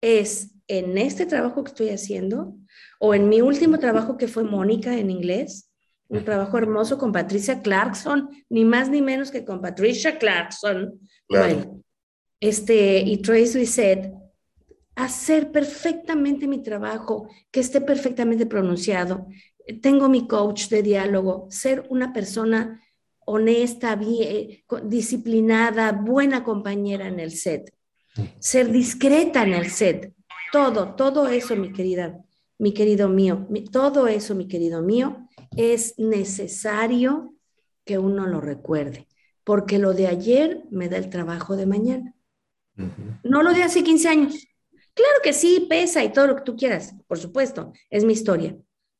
[0.01, 2.55] es en este trabajo que estoy haciendo
[2.99, 5.69] o en mi último trabajo que fue Mónica en inglés,
[6.07, 10.99] un trabajo hermoso con Patricia Clarkson, ni más ni menos que con Patricia Clarkson.
[12.39, 14.13] este, y Trace Reset,
[14.95, 19.27] hacer perfectamente mi trabajo, que esté perfectamente pronunciado.
[19.81, 22.82] Tengo mi coach de diálogo, ser una persona
[23.25, 27.73] honesta, bien, disciplinada, buena compañera en el set,
[28.39, 30.13] ser discreta en el set,
[30.51, 32.19] todo, todo eso, mi querida,
[32.57, 37.33] mi querido mío, todo eso, mi querido mío, es necesario
[37.85, 39.07] que uno lo recuerde,
[39.43, 42.15] porque lo de ayer me da el trabajo de mañana.
[43.23, 44.47] No lo de hace 15 años.
[44.93, 48.55] Claro que sí, pesa y todo lo que tú quieras, por supuesto, es mi historia.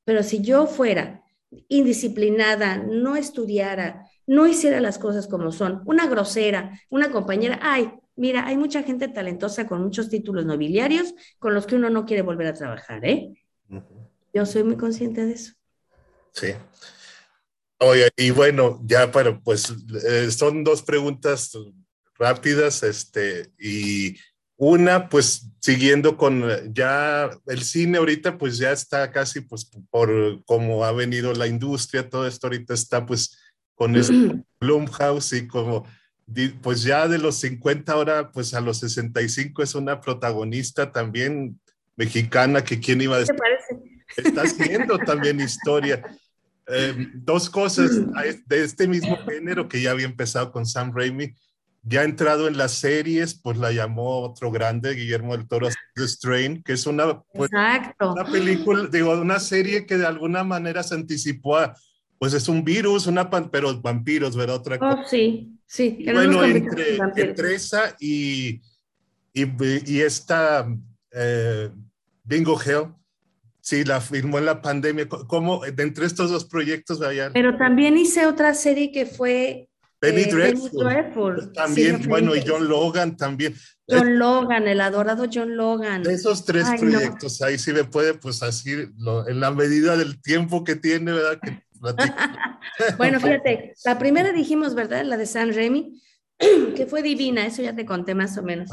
[0.06, 1.23] Pero si yo fuera
[1.69, 8.45] indisciplinada, no estudiara, no hiciera las cosas como son, una grosera, una compañera, ay, mira,
[8.45, 12.48] hay mucha gente talentosa con muchos títulos nobiliarios con los que uno no quiere volver
[12.48, 13.34] a trabajar, ¿eh?
[14.34, 15.54] Yo soy muy consciente de eso.
[16.32, 16.54] Sí.
[17.80, 19.74] Oye, y bueno, ya, pero pues
[20.08, 21.52] eh, son dos preguntas
[22.18, 24.18] rápidas, este, y
[24.56, 30.86] una, pues siguiendo con ya el cine ahorita, pues ya está casi, pues por cómo
[30.86, 33.38] ha venido la industria, todo esto ahorita está pues
[33.76, 35.86] con este Blumhouse y como,
[36.62, 41.60] pues ya de los 50 ahora, pues a los 65 es una protagonista también
[41.95, 43.36] mexicana que quién iba a decir.
[44.18, 46.02] Está haciendo también historia.
[46.68, 47.91] Em, dos cosas
[48.45, 51.36] de este mismo género que ya había empezado con Sam Raimi,
[51.82, 56.64] ya entrado en las series, pues la llamó otro grande, Guillermo del Toro, The Strain,
[56.64, 61.58] que es una, pues, una película, digo, una serie que de alguna manera se anticipó
[61.58, 61.76] a,
[62.24, 64.56] pues es un virus, una pero vampiros, ¿verdad?
[64.56, 66.06] Otra oh, sí, sí.
[66.06, 68.62] bueno, entre, entre, esa y,
[69.34, 69.45] y,
[69.86, 70.66] y esta
[71.12, 71.70] eh,
[72.24, 72.94] Bingo Hell,
[73.60, 75.10] sí, la filmó en la pandemia.
[75.10, 77.30] ¿Cómo, entre estos dos proyectos, vaya?
[77.34, 79.68] Pero también hice otra serie que fue
[80.00, 81.52] Penny, eh, Dreadful.
[81.52, 83.54] También, bueno, y John Logan también.
[83.86, 86.04] John Logan, el adorado John Logan.
[86.04, 90.64] De esos tres proyectos, ahí sí me puede, pues así, en la medida del tiempo
[90.64, 91.38] que tiene, ¿verdad?
[92.97, 95.03] bueno, fíjate, la primera dijimos, ¿verdad?
[95.03, 96.01] La de San Remy,
[96.76, 98.69] que fue divina, eso ya te conté más o menos.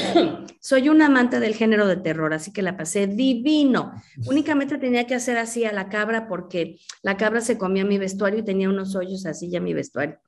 [0.60, 3.92] Soy un amante del género de terror, así que la pasé divino.
[4.26, 8.40] Únicamente tenía que hacer así a la cabra porque la cabra se comía mi vestuario
[8.40, 10.18] y tenía unos hoyos así ya mi vestuario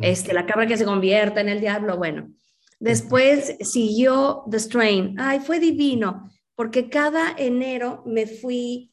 [0.00, 2.30] este, la cabra que se convierta en el diablo, bueno.
[2.78, 5.20] Después siguió The Strain.
[5.20, 8.90] Ay, fue divino, porque cada enero me fui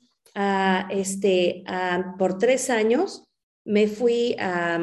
[0.90, 1.64] este,
[2.18, 3.24] por tres años,
[3.66, 4.80] me fui a,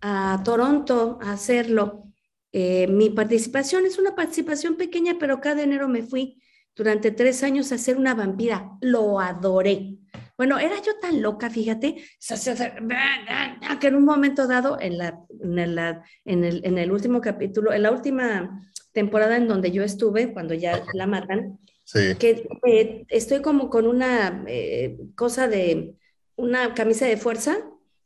[0.00, 2.04] a Toronto a hacerlo.
[2.52, 6.40] Eh, mi participación es una participación pequeña, pero cada enero me fui
[6.74, 8.70] durante tres años a ser una vampira.
[8.80, 9.98] Lo adoré.
[10.36, 11.96] Bueno, era yo tan loca, fíjate,
[13.80, 15.24] que en un momento dado, en, la,
[16.24, 20.54] en, el, en, el, último capítulo, en la última temporada en donde yo estuve, cuando
[20.54, 21.58] ya la matan,
[21.92, 25.94] que eh, estoy como con una eh, cosa de,
[26.36, 27.58] una camisa de fuerza,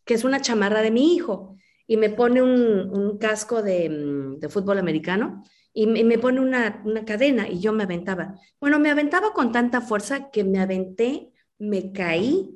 [0.04, 1.56] que es una chamarra de mi hijo,
[1.86, 5.42] y me pone un, casco de, mm, de, fútbol americano,
[5.74, 8.34] y me, me pone una, una cadena, y yo me aventaba.
[8.60, 11.32] Bueno, me aventaba con tanta fuerza que me aventé
[11.62, 12.50] me caí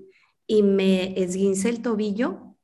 [0.48, 2.56] y me esguincé el tobillo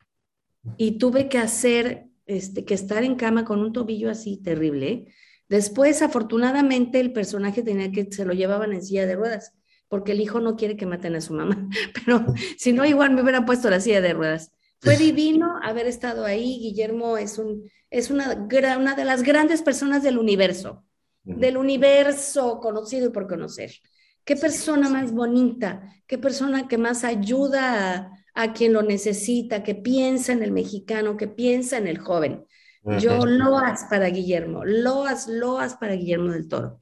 [0.77, 5.07] y tuve que hacer, este, que estar en cama con un tobillo así terrible.
[5.49, 9.55] Después, afortunadamente, el personaje tenía que, se lo llevaban en silla de ruedas,
[9.89, 11.69] porque el hijo no quiere que maten a su mamá,
[12.07, 12.25] pero
[12.57, 14.53] si no, igual me hubiera puesto la silla de ruedas.
[14.83, 16.59] Fue divino haber estado ahí.
[16.59, 20.85] Guillermo es, un, es una, una de las grandes personas del universo,
[21.23, 23.71] del universo conocido y por conocer.
[24.25, 30.33] Qué persona más bonita, qué persona que más ayuda a, quien lo necesita, que piensa
[30.33, 32.45] en el mexicano, que piensa en el joven.
[33.01, 36.79] Yo loas para Guillermo, loas, loas para Guillermo del Toro.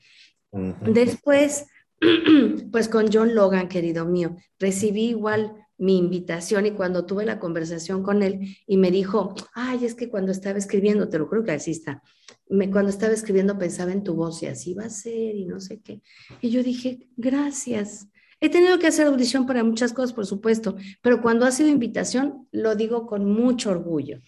[0.83, 1.67] Después,
[2.73, 8.03] pues con John Logan, querido mío, recibí igual mi invitación y cuando tuve la conversación
[8.03, 11.53] con él y me dijo, ay, es que cuando estaba escribiendo, te lo creo que
[11.53, 12.03] así está,
[12.51, 15.59] me, cuando estaba escribiendo pensaba en tu voz y así va a ser y no
[15.59, 16.03] sé qué.
[16.43, 18.09] Y yo dije, gracias.
[18.41, 22.47] He tenido que hacer audición para muchas cosas, por supuesto, pero cuando ha sido invitación,
[22.53, 24.21] lo digo con mucho orgullo.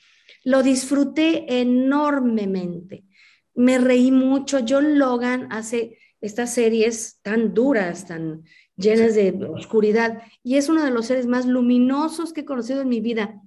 [0.45, 3.05] Lo disfruté enormemente.
[3.55, 4.61] Me reí mucho.
[4.67, 8.45] John Logan hace estas series tan duras, tan
[8.77, 10.23] llenas de oscuridad.
[10.43, 13.41] Y es uno de los seres más luminosos que he conocido en mi vida.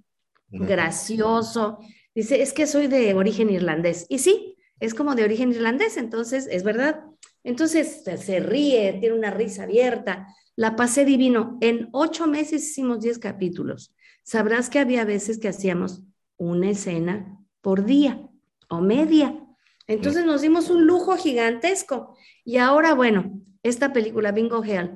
[0.49, 1.79] Gracioso.
[2.13, 4.05] Dice, es que soy de origen irlandés.
[4.09, 7.03] Y sí, es como de origen irlandés, entonces es verdad.
[7.43, 10.27] Entonces se ríe, tiene una risa abierta.
[10.55, 11.57] La pasé divino.
[11.61, 13.93] En ocho meses hicimos diez capítulos.
[14.23, 16.01] Sabrás que había veces que hacíamos
[16.37, 18.29] una escena por día
[18.69, 19.39] o media.
[19.87, 22.15] Entonces nos dimos un lujo gigantesco.
[22.43, 24.91] Y ahora, bueno, esta película, Bingo Hell,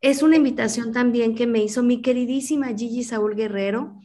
[0.00, 4.00] es una invitación también que me hizo mi queridísima Gigi Saúl Guerrero,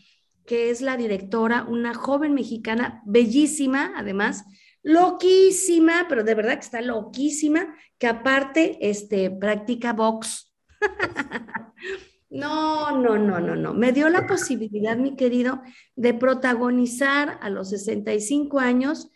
[0.46, 4.46] que es la directora, una joven mexicana, bellísima, además,
[4.84, 10.54] loquísima, pero de verdad que está loquísima, que aparte este, practica box.
[12.30, 13.74] no, no, no, no, no.
[13.74, 15.62] Me dio la posibilidad, mi querido,
[15.95, 19.10] de protagonizar a los 65 años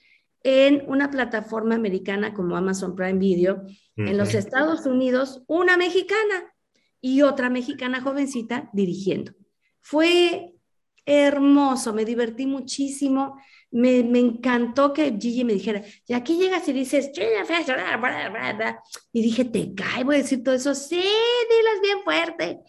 [0.44, 3.64] en una plataforma americana como Amazon Prime Video,
[3.96, 6.54] en los Estados Unidos, una mexicana
[7.00, 9.34] y otra mexicana jovencita dirigiendo.
[9.82, 10.56] Fue
[11.06, 13.38] hermoso, me divertí muchísimo,
[13.72, 17.12] me, encantó que Gigi me dijera, y aquí llegas y dices,
[19.14, 22.60] y dije, te cae, voy a decir todo eso, sí, dilas bien fuerte.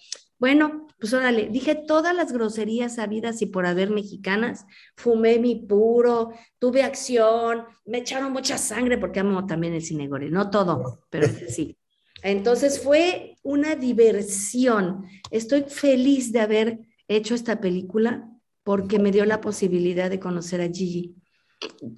[0.42, 4.66] Bueno, pues órale, dije todas las groserías sabidas y por haber mexicanas,
[4.96, 10.30] fumé mi puro, tuve acción, me echaron mucha sangre porque amo también el cine gore,
[10.30, 11.78] no todo, pero sí.
[12.24, 15.04] Entonces fue una diversión.
[15.30, 18.28] Estoy feliz de haber hecho esta película
[18.64, 21.14] porque me dio la posibilidad de conocer a Gigi,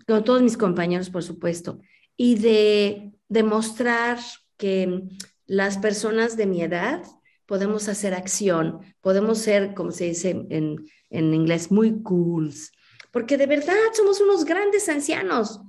[0.07, 1.81] con todos mis compañeros, por supuesto,
[2.15, 4.19] y de demostrar
[4.59, 5.05] que
[5.47, 7.05] las personas de mi edad
[7.47, 12.73] podemos hacer acción, podemos ser, como se dice en, en inglés, muy cools,
[13.13, 15.61] porque de verdad somos unos grandes ancianos.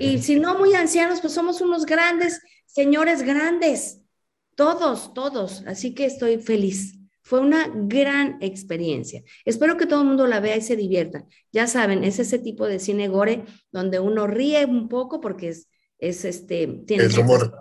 [0.00, 2.40] Y si no muy ancianos, pues somos unos grandes
[2.76, 4.02] señores grandes,
[4.54, 5.64] todos, todos.
[5.66, 6.98] Así que estoy feliz.
[7.22, 9.22] Fue una gran experiencia.
[9.44, 11.24] Espero que todo el mundo la vea y se divierta.
[11.52, 15.68] Ya saben, es ese tipo de cine gore donde uno ríe un poco porque es,
[15.98, 17.52] es este, tiene humor,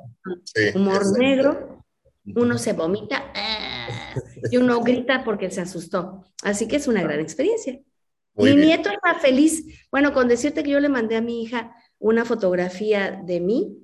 [0.75, 1.84] humor negro,
[2.33, 4.15] uno se vomita ah,
[4.51, 6.23] y uno grita porque se asustó.
[6.43, 7.79] Así que es una gran experiencia.
[8.35, 9.65] mi nieto está feliz.
[9.91, 13.77] Bueno, con decirte que yo le mandé a mi hija una fotografía de mí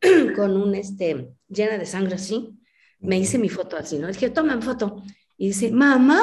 [0.36, 2.58] con un este llena de sangre así.
[2.98, 4.08] Me hice mi foto así, ¿no?
[4.08, 5.02] Dije, toman foto.
[5.38, 6.22] Y dice, mamá,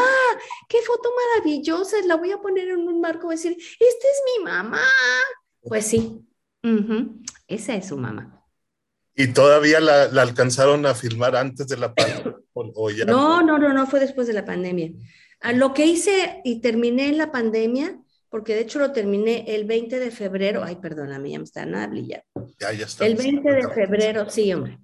[0.67, 4.23] qué foto maravillosa, la voy a poner en un marco, voy a decir, esta es
[4.25, 4.81] mi mamá.
[5.61, 6.25] Pues sí,
[7.47, 8.42] esa es su mamá.
[9.15, 12.37] ¿Y todavía la, alcanzaron a filmar antes de la pandemia?
[13.07, 14.91] No, no, no, no, fue después de la pandemia.
[15.41, 17.99] A lo que hice y terminé en la pandemia,
[18.29, 22.07] porque de hecho lo terminé el 20 de febrero, ay, perdóname, ya me están hablando.
[22.59, 23.07] Ya, ya está.
[23.07, 24.77] El 20 de febrero, sí, hombre.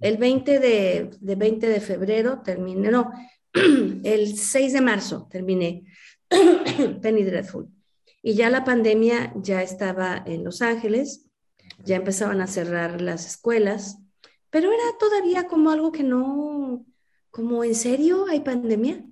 [0.00, 3.12] El 20 de, de 20 de febrero terminé, no,
[3.52, 5.84] el 6 de marzo terminé
[7.02, 7.68] Penny Dreadful.
[8.22, 11.29] Y ya la pandemia ya estaba en Los Ángeles,
[11.84, 13.98] ya empezaban a cerrar las escuelas,
[14.50, 16.84] pero era todavía como algo que no,
[17.30, 19.04] como en serio hay pandemia.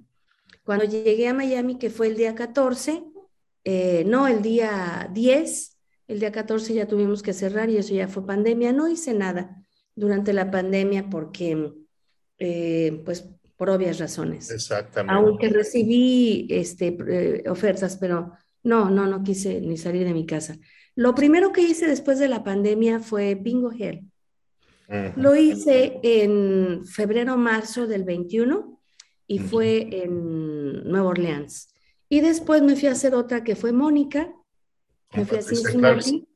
[0.65, 3.05] Cuando llegué a Miami, que fue el día 14,
[3.65, 5.78] eh, no, el día 10,
[6.09, 8.73] el día 14 ya tuvimos que cerrar y eso ya fue pandemia.
[8.73, 9.65] No hice nada
[9.95, 11.73] durante la pandemia porque,
[12.39, 14.51] eh, pues, por obvias razones.
[14.51, 15.15] Exactamente.
[15.15, 18.32] Aunque recibí este, eh, ofertas, pero
[18.62, 20.57] no, no, no quise ni salir de mi casa.
[20.99, 24.03] Lo primero que hice después de la pandemia fue Bingo Hell.
[25.15, 28.81] Lo hice en febrero, marzo del 21
[29.29, 31.73] y fue en Nueva Orleans.
[32.09, 34.35] Y después me fui a hacer otra que fue Mónica,
[35.15, 36.27] me fui a Cincinnati.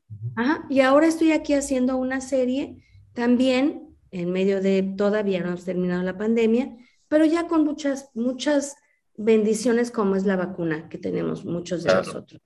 [0.69, 2.77] y ahora estoy aquí haciendo una serie
[3.11, 6.73] también en medio de, todavía no hemos terminado la pandemia,
[7.09, 8.77] pero ya con muchas, muchas
[9.17, 12.41] bendiciones como es la vacuna que tenemos muchos de nosotros.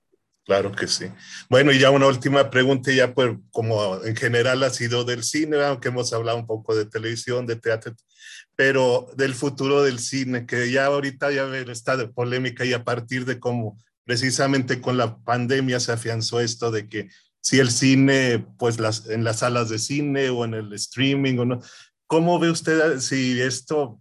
[0.48, 1.04] Claro que sí.
[1.50, 5.62] Bueno, y ya una última pregunta, ya pues como en general ha sido del cine,
[5.62, 7.94] aunque hemos hablado un poco de televisión, de teatro,
[8.56, 13.26] pero del futuro del cine, que ya ahorita ya está de polémica y a partir
[13.26, 17.10] de cómo precisamente con la pandemia se afianzó esto de que
[17.42, 21.44] si el cine, pues las, en las salas de cine o en el streaming o
[21.44, 21.60] no,
[22.06, 24.00] ¿cómo ve usted si esto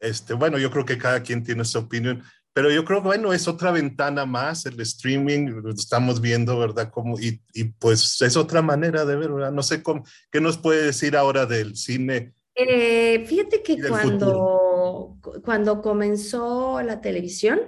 [0.00, 2.22] este, bueno, yo creo que cada quien tiene su opinión,
[2.54, 6.90] pero yo creo, bueno, es otra ventana más, el streaming, estamos viendo, ¿verdad?
[6.90, 9.50] Como, y, y pues es otra manera de ver, ¿verdad?
[9.50, 12.32] No sé cómo, ¿qué nos puede decir ahora del cine?
[12.54, 17.60] Eh, fíjate que cuando, cuando comenzó la televisión,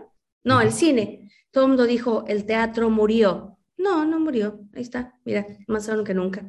[0.45, 3.59] no, el cine, todo el mundo dijo, el teatro murió.
[3.77, 6.49] No, no murió, ahí está, mira, más aún que nunca.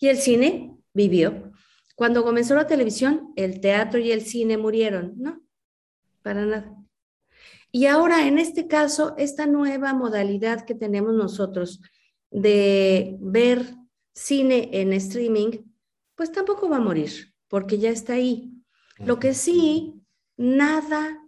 [0.00, 1.52] Y el cine vivió.
[1.94, 5.14] Cuando comenzó la televisión, el teatro y el cine murieron.
[5.16, 5.40] No,
[6.22, 6.85] para nada.
[7.76, 11.82] Y ahora, en este caso, esta nueva modalidad que tenemos nosotros
[12.30, 13.66] de ver
[14.14, 15.58] cine en streaming,
[16.14, 18.50] pues tampoco va a morir, porque ya está ahí.
[18.96, 19.92] Lo que sí,
[20.38, 21.22] nada,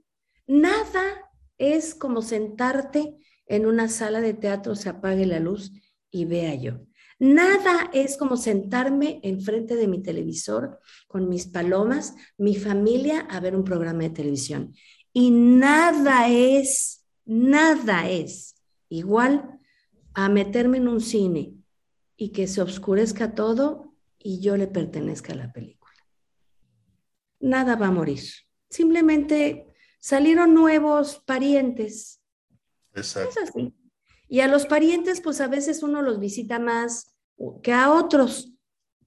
[0.46, 5.70] nada es como sentarte en una sala de teatro, se apague la luz
[6.10, 6.80] y vea yo.
[7.18, 13.54] Nada es como sentarme enfrente de mi televisor con mis palomas, mi familia, a ver
[13.54, 14.72] un programa de televisión.
[15.20, 18.54] Y nada es, nada es
[18.88, 19.58] igual
[20.14, 21.54] a meterme en un cine
[22.16, 25.96] y que se oscurezca todo y yo le pertenezca a la película.
[27.40, 28.22] Nada va a morir.
[28.70, 32.22] Simplemente salieron nuevos parientes.
[32.94, 33.40] Exacto.
[33.42, 33.74] Es así.
[34.28, 37.16] Y a los parientes, pues a veces uno los visita más
[37.64, 38.52] que a otros.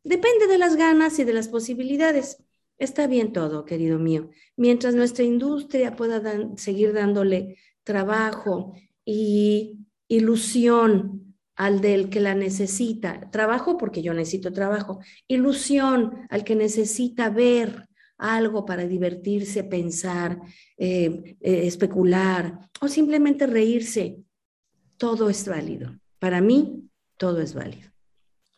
[0.04, 2.44] Depende de las ganas y de las posibilidades.
[2.82, 4.32] Está bien todo, querido mío.
[4.58, 6.20] Mientras nuestra industria pueda
[6.58, 8.74] seguir dándole trabajo
[9.06, 16.56] y ilusión al del que la necesita, trabajo porque yo necesito trabajo, ilusión al que
[16.56, 17.88] necesita ver
[18.18, 20.40] algo para divertirse, pensar,
[20.76, 24.24] eh, eh, especular o simplemente reírse
[24.98, 26.00] todo es válido.
[26.18, 27.92] Para mí, todo es válido.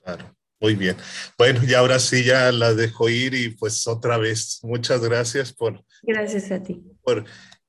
[0.02, 0.34] Claro,
[0.64, 0.96] muy bien.
[1.38, 5.84] Bueno, y ahora sí ya la dejo ir y pues otra vez, muchas gracias por...
[6.04, 6.82] Gracias a ti.
[7.04, 7.26] Por,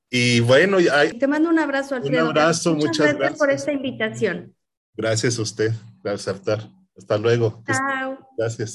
[0.09, 0.77] y bueno,
[1.19, 2.23] te mando un abrazo, Alfredo.
[2.23, 4.55] Un abrazo, muchas, gracias, gracias, por esta invitación.
[4.95, 6.69] Gracias a usted, gracias, aceptar.
[6.97, 7.61] Hasta luego.
[7.67, 8.17] Chao.
[8.37, 8.73] Gracias.